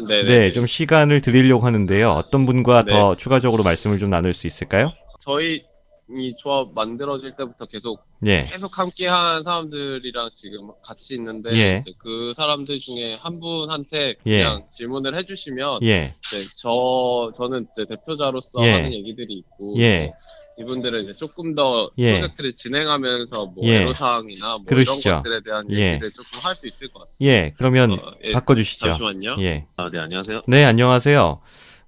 네, 0.08 0.24
네, 0.24 0.52
좀 0.52 0.67
시간을 0.67 1.21
드리려고 1.21 1.65
하는데요. 1.65 2.12
어떤 2.12 2.45
분과 2.45 2.84
네. 2.84 2.91
더 2.91 3.15
추가적으로 3.15 3.63
말씀을 3.63 4.00
좀 4.00 4.10
나눌 4.10 4.34
수 4.34 4.48
있을까요? 4.48 4.91
저희 5.19 5.63
이 6.08 6.36
조합 6.38 6.68
만들어질 6.76 7.36
때부터 7.36 7.65
계속 7.65 8.06
예, 8.28 8.41
계속 8.44 8.78
함께한 8.78 9.41
사람들이랑 9.41 10.30
지금 10.34 10.70
같이 10.84 11.15
있는데 11.15 11.52
예. 11.54 11.80
이제 11.82 11.94
그 11.98 12.32
사람들 12.36 12.78
중에 12.80 13.15
한 13.15 13.39
분한테 13.39 14.15
예. 14.28 14.38
그냥 14.38 14.65
질문을 14.70 15.15
해주시면 15.15 15.80
예, 15.84 16.12
이제 16.28 16.46
저 16.58 17.32
저는 17.36 17.68
이제 17.72 17.86
대표자로서 17.86 18.63
예. 18.65 18.72
하는 18.72 18.94
얘기들이 18.94 19.34
있고 19.34 19.80
예. 19.80 20.13
이분들은 20.60 21.04
이제 21.04 21.15
조금 21.15 21.56
더 21.56 21.89
예. 21.98 22.13
프로젝트를 22.13 22.54
진행하면서 22.54 23.46
뭐 23.48 23.63
예. 23.68 23.82
애로사항이나 23.82 24.58
뭐 24.58 24.65
그러시죠. 24.68 25.10
이런 25.10 25.22
것들에 25.24 25.41
대한 25.41 25.65
예. 25.72 25.94
얘기를 25.94 26.12
조금 26.12 26.39
할 26.41 26.56
수 26.56 26.68
있을 26.68 26.88
것 26.89 27.00
같습니다. 27.00 27.26
예. 27.26 27.54
그러면 27.58 27.94
어, 27.94 28.13
예. 28.24 28.32
바꿔주시죠. 28.32 28.86
잠시만요. 28.94 29.38
예. 29.39 29.65
아, 29.76 29.89
네, 29.89 29.98
안녕하세요. 29.98 30.44
네, 30.48 30.63
안녕하세요. 30.63 31.41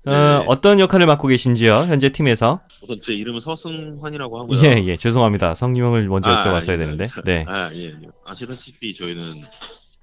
어, 0.05 0.11
네. 0.11 0.43
어떤 0.47 0.79
역할을 0.79 1.05
맡고 1.05 1.27
계신지요? 1.27 1.85
현재 1.87 2.09
팀에서? 2.09 2.61
우선 2.81 3.01
제 3.01 3.13
이름은 3.13 3.39
서승환이라고 3.39 4.39
하고요. 4.39 4.59
예, 4.63 4.83
예. 4.85 4.97
죄송합니다. 4.97 5.55
성함을 5.55 6.07
먼저 6.07 6.29
아, 6.29 6.43
여쭤봤어야 6.43 6.73
예. 6.73 6.77
되는데. 6.77 7.07
네. 7.25 7.43
아, 7.47 7.73
예, 7.73 7.85
예. 7.87 7.93
아시다시피 8.25 8.93
저희는 8.93 9.41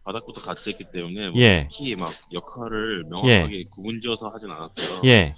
바닥부터 0.04 0.40
같이 0.42 0.70
했기 0.70 0.84
때문에 0.92 1.30
뭐 1.30 1.40
예. 1.40 1.68
특히 1.70 1.94
막 1.94 2.12
역할을 2.32 3.04
명확하게 3.10 3.64
구분지어서 3.72 4.28
하진 4.28 4.50
않았고요. 4.50 5.02
예. 5.04 5.32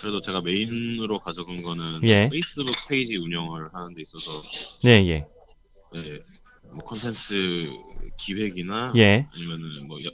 그래도 0.00 0.20
제가 0.20 0.42
main으로 0.42 1.18
가져간 1.18 1.62
거는 1.62 2.06
예. 2.06 2.28
페이스북 2.30 2.72
페이지 2.88 3.16
운영을 3.16 3.68
하는 3.72 3.94
데 3.94 4.02
있어서 4.02 4.30
네, 4.84 5.06
예. 5.08 5.26
예, 5.96 6.18
뭐 6.70 6.84
컨텐츠 6.84 7.70
기획이나 8.18 8.92
예. 8.96 9.26
아니면은 9.34 9.86
뭐 9.88 9.98
여- 10.04 10.10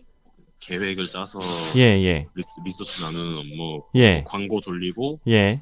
계획을 0.61 1.09
짜서 1.09 1.41
예, 1.77 1.81
예. 1.81 2.27
resource 2.65 3.03
나누는 3.03 3.37
업무, 3.39 3.83
예. 3.97 4.23
광고 4.27 4.61
돌리고 4.61 5.21
예. 5.29 5.61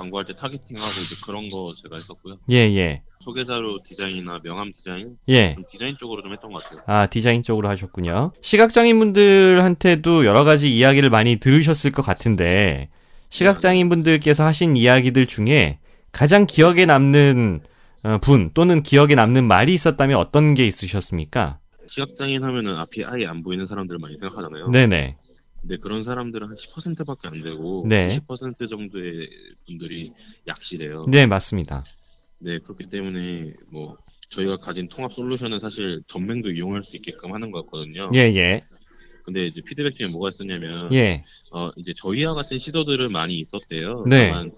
광고할 0.00 0.24
때 0.24 0.34
targeting하고 0.34 0.90
이제 1.04 1.14
그런 1.24 1.48
거 1.50 1.72
제가 1.76 1.96
했었고요. 1.96 2.36
예, 2.50 2.56
예. 2.56 3.02
소개자료 3.18 3.78
디자인이나 3.84 4.38
명함 4.42 4.72
디자인, 4.72 5.16
예. 5.28 5.54
좀 5.54 5.62
디자인 5.70 5.94
쪽으로 5.98 6.22
좀 6.22 6.32
했던 6.32 6.50
것 6.50 6.62
같아요. 6.64 6.80
아, 6.86 7.06
디자인 7.06 7.42
쪽으로 7.42 7.68
하셨군요. 7.68 8.32
시각장애인분들한테도 8.40 10.24
여러 10.24 10.44
가지 10.44 10.74
이야기를 10.74 11.10
많이 11.10 11.36
들으셨을 11.36 11.90
것 11.90 12.00
같은데, 12.00 12.88
시각장애인분들께서 13.28 14.44
하신 14.44 14.76
이야기들 14.76 15.26
중에 15.26 15.78
가장 16.12 16.46
기억에 16.46 16.86
남는 16.86 17.60
어, 18.02 18.18
분 18.22 18.50
또는 18.54 18.82
기억에 18.82 19.14
남는 19.14 19.44
말이 19.44 19.74
있었다면 19.74 20.16
어떤 20.18 20.54
게 20.54 20.66
있으셨습니까? 20.66 21.58
시각장애인 21.86 22.42
하면은 22.42 22.76
앞이 22.76 23.04
아예 23.04 23.26
안 23.26 23.42
보이는 23.42 23.66
사람들 23.66 23.98
많이 23.98 24.16
생각하잖아요. 24.16 24.70
네네. 24.70 25.16
근데 25.60 25.76
그런 25.76 26.02
사람들은 26.02 26.48
한 26.48 26.56
10%밖에 26.56 27.28
안 27.28 27.42
되고 27.42 27.84
네. 27.86 28.08
10% 28.08 28.68
정도의 28.68 29.28
분들이 29.66 30.12
약시래요. 30.46 31.06
네, 31.08 31.26
맞습니다. 31.26 31.84
네, 32.38 32.58
그렇기 32.58 32.88
때문에 32.88 33.52
뭐 33.68 33.98
저희가 34.30 34.56
가진 34.56 34.88
통합 34.88 35.12
솔루션은 35.12 35.58
사실 35.58 36.02
전맹도 36.06 36.50
이용할 36.52 36.82
수 36.82 36.96
있게끔 36.96 37.34
하는 37.34 37.50
것 37.50 37.64
같거든요. 37.64 38.10
예, 38.14 38.20
예. 38.20 38.62
근데 39.24 39.46
이제 39.46 39.60
피드백 39.60 39.94
중에 39.94 40.06
뭐가 40.08 40.30
있었냐면 40.30 40.92
예. 40.94 41.22
어 41.52 41.70
이제 41.76 41.92
저희와 41.94 42.34
같은 42.34 42.56
시도들은 42.56 43.12
많이 43.12 43.38
있었대요. 43.38 44.04
네. 44.08 44.30
다만 44.30 44.52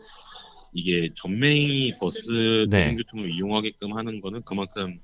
이게 0.73 1.11
전맹이 1.17 1.95
버스 1.99 2.65
네. 2.71 2.85
대중교통을 2.85 3.33
이용하게끔 3.33 3.95
하는 3.95 4.21
거는 4.21 4.43
그만큼 4.43 5.01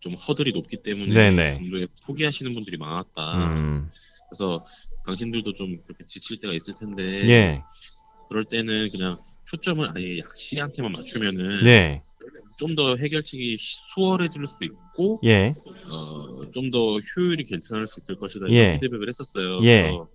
좀 0.00 0.14
허들이 0.14 0.52
높기 0.52 0.82
때문에 0.82 1.12
네네. 1.12 1.50
정부에 1.50 1.86
포기하시는 2.04 2.54
분들이 2.54 2.76
많았다. 2.78 3.54
음. 3.54 3.90
그래서 4.28 4.64
당신들도 5.06 5.52
좀 5.54 5.78
그렇게 5.84 6.04
지칠 6.04 6.40
때가 6.40 6.52
있을 6.54 6.74
텐데 6.74 7.02
예. 7.28 7.62
그럴 8.28 8.44
때는 8.44 8.88
그냥 8.90 9.18
초점을 9.44 9.88
아예 9.96 10.18
약시한테만 10.18 10.92
맞추면은 10.92 11.64
네. 11.64 12.00
좀더 12.58 12.96
해결책이 12.96 13.56
수월해질 13.58 14.46
수 14.46 14.64
있고 14.64 15.20
예. 15.24 15.52
어, 15.88 16.50
좀 16.52 16.70
더 16.70 16.98
효율이 16.98 17.44
괜찮을 17.44 17.86
수 17.86 18.00
있을 18.00 18.16
것이다 18.16 18.46
예. 18.50 18.54
이런 18.54 18.80
피드백을 18.80 19.08
했었어요. 19.08 19.60
예. 19.62 19.82
그래서 19.82 20.08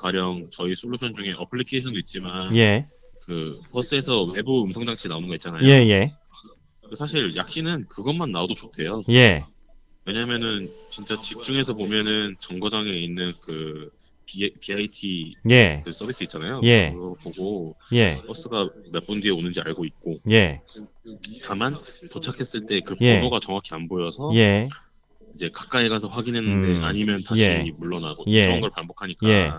가령 0.00 0.48
저희 0.50 0.74
솔루션 0.74 1.12
중에 1.12 1.32
어플리케이션도 1.32 1.98
있지만 1.98 2.56
예. 2.56 2.86
그 3.22 3.60
버스에서 3.72 4.22
외부 4.22 4.62
음성 4.64 4.86
장치 4.86 5.08
나오는 5.08 5.28
거 5.28 5.34
있잖아요. 5.34 5.62
예, 5.68 5.86
예. 5.90 6.10
사실 6.96 7.36
약시는 7.36 7.86
그것만 7.88 8.32
나와도 8.32 8.54
좋대요. 8.54 9.02
예. 10.08 10.12
왜냐면은 10.12 10.72
진짜 10.88 11.20
집중해서 11.20 11.74
보면은 11.74 12.36
정거장에 12.40 12.90
있는 12.90 13.32
그 13.42 13.90
B, 14.26 14.50
BIT 14.60 15.34
예. 15.50 15.82
그 15.84 15.92
서비스 15.92 16.22
있잖아요. 16.24 16.60
예. 16.62 16.90
그거 16.92 17.14
보고 17.22 17.76
예. 17.92 18.20
버스가 18.26 18.68
몇 18.92 19.06
분 19.06 19.20
뒤에 19.20 19.30
오는지 19.30 19.60
알고 19.60 19.84
있고 19.86 20.18
예. 20.30 20.60
다만 21.42 21.76
도착했을 22.10 22.66
때그 22.66 22.96
예. 23.00 23.14
번호가 23.16 23.40
정확히 23.40 23.74
안 23.74 23.88
보여서 23.88 24.30
예. 24.34 24.68
이제 25.34 25.50
가까이 25.52 25.88
가서 25.88 26.08
확인했는데 26.08 26.78
음. 26.78 26.84
아니면 26.84 27.22
다시 27.22 27.42
예. 27.42 27.72
물러나고 27.78 28.24
예. 28.28 28.46
그런 28.46 28.60
걸 28.60 28.70
반복하니까 28.70 29.28
예. 29.28 29.50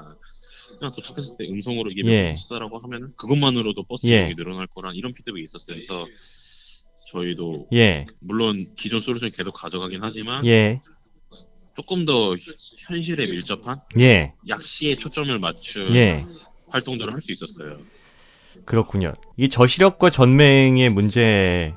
그냥 0.77 0.91
도착했을 0.93 1.35
때 1.37 1.47
음성으로 1.49 1.89
이게 1.91 2.03
예. 2.05 2.23
몇 2.23 2.29
버스다라고 2.33 2.79
하면은 2.79 3.13
그것만으로도 3.15 3.83
버스 3.83 4.07
예. 4.07 4.17
이용이 4.19 4.35
늘어날 4.35 4.67
거란 4.67 4.95
이런 4.95 5.13
피드백이 5.13 5.43
있었어요. 5.45 5.75
그래서 5.75 6.05
저희도 7.07 7.67
예. 7.73 8.05
물론 8.19 8.65
기존 8.75 8.99
솔루션 8.99 9.29
계속 9.29 9.51
가져가긴 9.51 9.99
하지만 10.01 10.45
예. 10.45 10.79
조금 11.75 12.05
더 12.05 12.35
현실에 12.77 13.25
밀접한 13.27 13.79
예. 13.99 14.33
약시에 14.47 14.95
초점을 14.95 15.37
맞춘 15.39 15.93
예. 15.95 16.25
활동들을 16.69 17.13
할 17.13 17.21
수 17.21 17.31
있었어요. 17.31 17.77
그렇군요. 18.65 19.13
이게 19.37 19.47
저시력과 19.47 20.09
전맹의 20.09 20.89
문제라고 20.89 21.73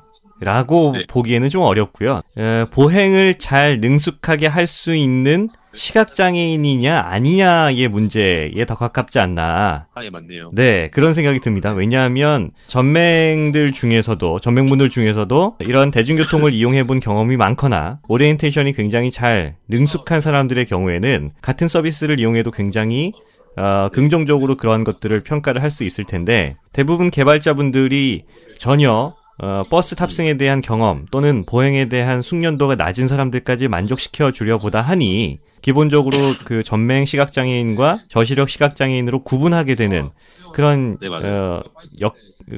네. 0.93 1.05
보기에는 1.07 1.49
좀 1.49 1.61
어렵고요. 1.61 2.21
어, 2.35 2.65
보행을 2.71 3.37
잘 3.39 3.79
능숙하게 3.79 4.47
할 4.47 4.67
수 4.67 4.93
있는 4.93 5.49
시각장애인이냐 5.73 6.99
아니냐의 6.99 7.87
문제에 7.87 8.65
더 8.67 8.75
가깝지 8.75 9.19
않나. 9.19 9.87
아 9.93 10.03
예 10.03 10.09
맞네요. 10.09 10.51
네, 10.53 10.89
그런 10.89 11.13
생각이 11.13 11.39
듭니다. 11.39 11.73
왜냐하면 11.73 12.51
전맹들 12.67 13.71
중에서도 13.71 14.39
전맹분들 14.39 14.89
중에서도 14.89 15.57
이런 15.59 15.91
대중교통을 15.91 16.53
이용해 16.53 16.85
본 16.85 16.99
경험이 16.99 17.37
많거나 17.37 17.99
오리엔테이션이 18.07 18.73
굉장히 18.73 19.11
잘 19.11 19.55
능숙한 19.69 20.21
사람들의 20.21 20.65
경우에는 20.65 21.31
같은 21.41 21.67
서비스를 21.67 22.19
이용해도 22.19 22.51
굉장히 22.51 23.13
어, 23.55 23.87
긍정적으로 23.89 24.55
그러한 24.57 24.83
것들을 24.83 25.23
평가를 25.23 25.61
할 25.61 25.69
수 25.69 25.83
있을 25.83 26.05
텐데 26.05 26.55
대부분 26.71 27.09
개발자분들이 27.11 28.23
전혀 28.57 29.13
어, 29.43 29.65
버스 29.69 29.95
탑승에 29.95 30.37
대한 30.37 30.61
경험 30.61 31.05
또는 31.11 31.43
보행에 31.45 31.89
대한 31.89 32.21
숙련도가 32.21 32.75
낮은 32.75 33.09
사람들까지 33.09 33.67
만족시켜 33.67 34.31
주려 34.31 34.57
보다 34.57 34.79
하니 34.79 35.39
기본적으로 35.61 36.17
그 36.45 36.63
전맹 36.63 37.05
시각장애인과 37.05 38.03
저시력 38.07 38.49
시각장애인으로 38.49 39.23
구분하게 39.23 39.75
되는 39.75 40.11
그런 40.53 40.97
네. 41.01 41.09
어, 41.09 41.61
역, 41.99 42.15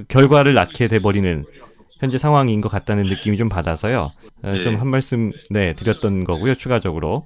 결과를 0.09 0.53
낳게 0.53 0.87
돼버리는 0.87 1.45
현재 1.99 2.19
상황인 2.19 2.61
것 2.61 2.69
같다는 2.69 3.05
느낌이 3.05 3.35
좀 3.35 3.49
받아서요. 3.49 4.11
어, 4.43 4.51
네. 4.51 4.59
좀한 4.59 4.87
말씀 4.87 5.31
네 5.49 5.73
드렸던 5.73 6.23
거고요. 6.23 6.53
추가적으로. 6.53 7.23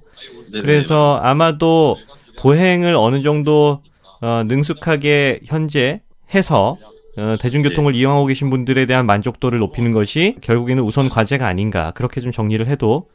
네네, 0.52 0.62
그래서 0.62 1.18
아마도 1.22 1.98
보행을 2.38 2.94
어느 2.94 3.22
정도 3.22 3.82
어, 4.22 4.42
능숙하게 4.46 5.40
현재 5.44 6.00
해서 6.34 6.78
어, 7.16 7.36
대중교통을 7.40 7.94
이용하고 7.94 8.26
계신 8.26 8.50
분들에 8.50 8.86
대한 8.86 9.06
만족도를 9.06 9.58
높이는 9.58 9.92
것이 9.92 10.36
결국에는 10.42 10.82
우선 10.82 11.08
과제가 11.08 11.46
아닌가 11.46 11.92
그렇게 11.92 12.20
좀 12.20 12.30
정리를 12.32 12.66
해도 12.68 13.08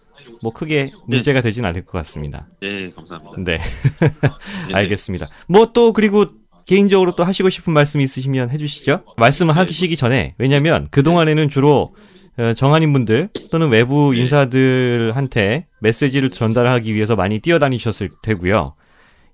뭐 0.44 0.52
크게 0.52 0.88
문제가 1.08 1.42
되진 1.42 1.66
않을 1.66 1.86
것 1.86 1.98
같습니다. 2.00 2.48
네, 2.62 2.92
감사합니다. 2.92 3.36
네, 3.38 3.44
네네. 3.44 4.74
알겠습니다. 4.74 5.28
뭐 5.48 5.72
또 5.74 5.94
그리고 5.94 6.26
개인적으로 6.66 7.16
또 7.16 7.24
하시고 7.24 7.50
싶은 7.50 7.74
말씀 7.74 8.02
있으시면 8.02 8.50
해주시죠. 8.50 9.04
말씀을 9.18 9.54
네. 9.54 9.60
하시기 9.60 9.96
전에 9.96 10.34
왜냐하면 10.38 10.88
그 10.92 11.04
동안에는 11.04 11.48
주로 11.50 11.94
어, 12.38 12.54
정한인 12.54 12.92
분들 12.92 13.30
또는 13.52 13.70
외부 13.70 14.12
네. 14.14 14.22
인사들한테 14.22 15.66
메시지를 15.80 16.32
전달하기 16.32 16.94
위해서 16.94 17.16
많이 17.16 17.40
뛰어다니셨을 17.40 18.10
테고요. 18.24 18.74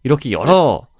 이렇게 0.03 0.31
여러 0.31 0.81
특, 0.81 0.90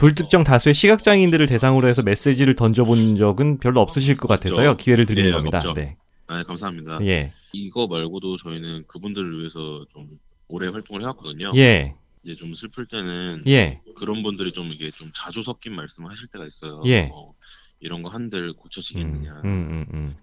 불특정 0.00 0.44
다수의 0.44 0.74
시각장애인들을 0.74 1.46
대상으로 1.46 1.86
해서 1.86 2.02
메시지를 2.02 2.56
던져본 2.56 3.16
적은 3.16 3.58
별로 3.58 3.82
없으실 3.82 4.16
것 4.16 4.28
같아서요. 4.28 4.78
기회를 4.78 5.04
드리는 5.04 5.28
예, 5.28 5.32
겁니다. 5.32 5.58
없죠. 5.58 5.74
네. 5.74 5.98
아, 6.26 6.42
감사합니다. 6.42 7.00
예. 7.02 7.32
이거 7.52 7.86
말고도 7.86 8.38
저희는 8.38 8.84
그분들을 8.86 9.38
위해서 9.38 9.84
좀 9.92 10.18
오래 10.48 10.68
활동을 10.68 11.02
해왔거든요. 11.02 11.52
예. 11.56 11.94
이제 12.24 12.34
좀 12.34 12.54
슬플 12.54 12.86
때는 12.86 13.44
예. 13.46 13.82
그런 13.94 14.22
분들이 14.22 14.52
좀 14.52 14.68
이게 14.68 14.90
좀 14.90 15.10
자주 15.14 15.42
섞인 15.42 15.74
말씀을 15.74 16.10
하실 16.10 16.28
때가 16.28 16.46
있어요. 16.46 16.82
예. 16.86 17.10
어, 17.12 17.34
이런 17.80 18.02
거 18.02 18.08
한들 18.08 18.48
음, 18.48 18.54
고쳐지겠느냐. 18.54 19.42
음, 19.44 19.44
음, 19.44 19.86
음. 19.92 20.16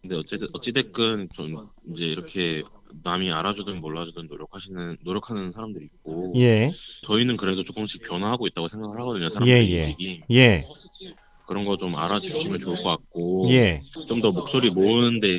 근데 0.00 0.16
어찌됐, 0.16 0.48
어찌 0.54 0.72
됐건 0.72 1.28
좀 1.34 1.68
이제 1.92 2.06
이렇게 2.06 2.62
남이 3.04 3.30
알아주든 3.32 3.80
몰라주든 3.80 4.28
노력하시는 4.28 4.98
노력하는 5.02 5.52
사람들이 5.52 5.84
있고 5.86 6.32
예. 6.36 6.70
저희는 7.06 7.36
그래도 7.36 7.64
조금씩 7.64 8.02
변화하고 8.02 8.46
있다고 8.46 8.68
생각을 8.68 8.98
하거든요. 9.00 9.26
예, 9.26 9.30
사람들 9.30 9.70
예. 9.70 9.80
인식이 9.88 10.22
예. 10.32 10.64
그런 11.46 11.64
거 11.64 11.76
좀 11.76 11.94
알아주시면 11.96 12.60
좋을 12.60 12.76
것 12.82 12.84
같고 12.84 13.48
예. 13.50 13.80
좀 14.06 14.20
더 14.20 14.30
목소리 14.30 14.70
모으는데 14.70 15.38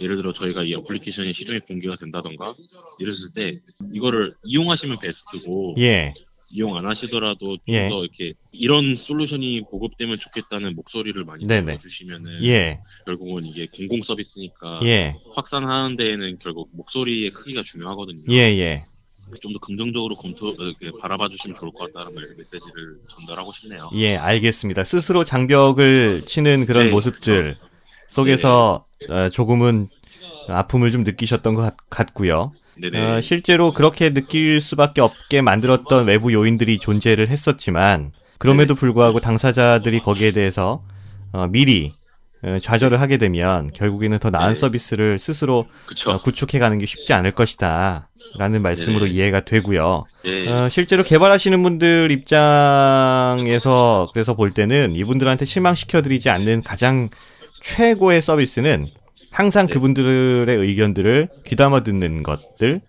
예를 0.00 0.16
들어 0.16 0.32
저희가 0.32 0.62
이 0.62 0.74
어플리케이션이 0.74 1.32
시중에 1.32 1.58
공개가 1.58 1.96
된다던가 1.96 2.54
이랬을 3.00 3.34
때 3.34 3.58
이거를 3.92 4.34
이용하시면 4.44 4.98
베스트고 5.00 5.74
예. 5.78 6.14
이용 6.50 6.76
안 6.76 6.86
하시더라도 6.86 7.56
좀 7.58 7.60
예. 7.68 7.88
더 7.88 8.02
이렇게 8.02 8.32
이런 8.52 8.96
솔루션이 8.96 9.62
보급되면 9.70 10.18
좋겠다는 10.18 10.74
목소리를 10.76 11.22
많이 11.24 11.44
네네. 11.46 11.66
들어주시면은 11.72 12.44
예. 12.44 12.80
결국은 13.06 13.44
이게 13.44 13.66
공공 13.66 14.02
서비스니까 14.02 14.80
예. 14.84 15.14
확산하는 15.34 15.96
데에는 15.96 16.38
결국 16.42 16.70
목소리의 16.72 17.30
크기가 17.30 17.62
중요하거든요. 17.62 18.22
예. 18.30 18.36
예. 18.58 18.82
좀 19.42 19.52
더 19.52 19.58
긍정적으로 19.58 20.14
검토 20.14 20.54
이렇게 20.54 20.90
바라봐 21.02 21.28
주시면 21.28 21.54
좋을 21.58 21.70
것 21.72 21.92
같다는 21.92 22.14
말- 22.14 22.34
메시지를 22.38 22.96
전달하고 23.10 23.52
싶네요. 23.52 23.90
예, 23.94 24.16
알겠습니다. 24.16 24.84
스스로 24.84 25.22
장벽을 25.22 26.22
치는 26.24 26.64
그런 26.64 26.86
네, 26.86 26.90
모습들 26.90 27.54
속에서 28.08 28.82
어, 29.10 29.28
조금은 29.28 29.88
아픔을 30.48 30.90
좀 30.90 31.04
느끼셨던 31.04 31.54
것 31.54 31.62
같. 31.90 32.06
네네. 32.80 32.98
어, 32.98 33.20
실제로 33.20 33.72
그렇게 33.72 34.12
느낄 34.12 34.60
수밖에 34.60 35.00
없게 35.00 35.42
만들었던 35.42 36.06
외부 36.06 36.32
요인들이 36.32 36.78
존재를 36.78 37.28
했었지만 37.28 38.12
그럼에도 38.38 38.74
불구하고 38.74 39.20
당사자들이 39.20 40.00
거기에 40.00 40.30
대해서 40.30 40.82
어, 41.32 41.46
미리 41.48 41.92
어, 42.42 42.58
좌절을 42.62 43.00
하게 43.00 43.18
되면 43.18 43.72
결국에는 43.72 44.18
더 44.20 44.30
나은 44.30 44.50
네. 44.50 44.54
서비스를 44.54 45.18
스스로. 45.18 45.66
어, 46.06 46.22
구축해가는 46.22 46.78
게 46.78 46.86
쉽지 46.86 47.12
않을 47.12 47.32
것이다. 47.32 48.08
라는 48.36 48.62
말씀으로 48.62 49.06
네네. 49.06 49.14
이해가 49.14 49.44
되고요. 49.44 50.04
예. 50.26 50.48
어, 50.48 50.68
실제로 50.68 51.02
개발하시는 51.02 51.60
분들 51.62 52.12
입장에서 52.12 54.08
그래서 54.12 54.34
볼 54.34 54.52
때는 54.52 54.94
이분들한테 54.94 55.44
실망시켜드리지 55.46 56.30
않는 56.30 56.62
가장 56.62 57.08
최고의 57.60 58.22
서비스는 58.22 58.90
항상 59.30 59.66
네. 59.66 59.72
그분들의 59.72 60.56
의견들을 60.56 61.28
귀담아 61.46 61.82
듣는 61.82 62.22
것들. 62.22 62.80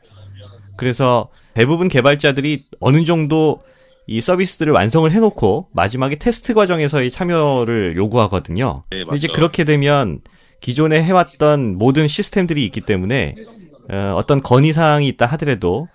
그래서 0.77 1.29
대부분 1.53 1.87
개발자들이 1.87 2.63
어느 2.79 3.03
정도 3.03 3.61
이 4.07 4.21
서비스들을 4.21 4.73
완성을 4.73 5.11
해놓고 5.11 5.67
마지막에 5.73 6.15
테스트 6.15 6.53
과정에서의 6.53 7.11
참여를 7.11 7.95
요구하거든요. 7.95 8.83
네, 8.89 9.03
이제. 9.13 9.27
그렇게 9.27 9.65
되면 9.65 10.21
기존에 10.61 11.03
해왔던 11.03 11.77
모든 11.77 12.07
시스템들이 12.07 12.65
있기 12.65 12.81
때문에 12.81 13.35
어, 13.91 14.15
어떤 14.15 14.41
건의 14.41 14.73
사항이 14.73 15.07
있다 15.09 15.25
하더라도 15.27 15.87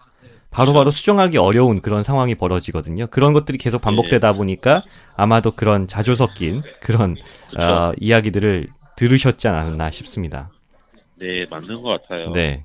바로바로 0.50 0.92
수정하기 0.92 1.38
어려운 1.38 1.80
그런 1.80 2.04
상황이 2.04 2.37
벌어지거든요. 2.37 3.09
그런 3.09 3.33
것들이 3.33 3.59
계속 3.59 3.83
반복되다 3.83 4.35
보니까 4.35 4.85
아마도 5.16 5.50
그런 5.50 5.88
자주 5.88 6.14
섞인 6.14 6.62
그런 6.80 7.16
어, 7.59 7.92
이야기들을 7.98 8.68
들으셨지 8.96 9.48
않았나 9.48 9.90
싶습니다. 9.90 10.50
네, 11.18 11.46
맞는 11.50 11.83
것 11.83 12.00
같아요. 12.00 12.30
네. 12.33 12.64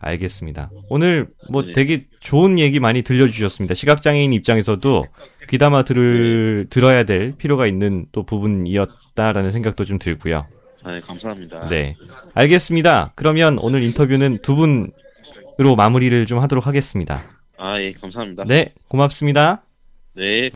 알겠습니다. 0.00 0.70
오늘 0.88 1.28
뭐 1.50 1.62
네. 1.62 1.72
되게 1.72 2.06
좋은 2.20 2.58
얘기 2.58 2.80
많이 2.80 3.02
들려주셨습니다. 3.02 3.74
시각장애인 3.74 4.32
입장에서도 4.32 5.06
귀담아 5.48 5.82
들을, 5.82 6.66
들어야 6.70 7.04
될 7.04 7.32
필요가 7.36 7.66
있는 7.66 8.06
또 8.12 8.24
부분이었다라는 8.24 9.52
생각도 9.52 9.84
좀 9.84 9.98
들고요. 9.98 10.46
아, 10.82 10.92
네, 10.92 11.00
감사합니다. 11.00 11.68
네. 11.68 11.96
알겠습니다. 12.32 13.12
그러면 13.14 13.58
오늘 13.58 13.82
인터뷰는 13.82 14.38
두 14.40 14.56
분으로 14.56 15.76
마무리를 15.76 16.24
좀 16.24 16.38
하도록 16.38 16.66
하겠습니다. 16.66 17.22
아, 17.58 17.78
예, 17.80 17.92
감사합니다. 17.92 18.44
네. 18.44 18.72
고맙습니다. 18.88 19.62
네. 20.14 20.50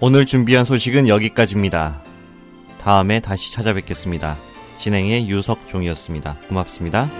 오늘 0.00 0.26
준비한 0.26 0.64
소식은 0.64 1.08
여기까지입니다. 1.08 2.00
다음에 2.80 3.18
다시 3.18 3.52
찾아뵙겠습니다. 3.52 4.36
진행의 4.76 5.28
유석종이었습니다. 5.28 6.36
고맙습니다. 6.46 7.10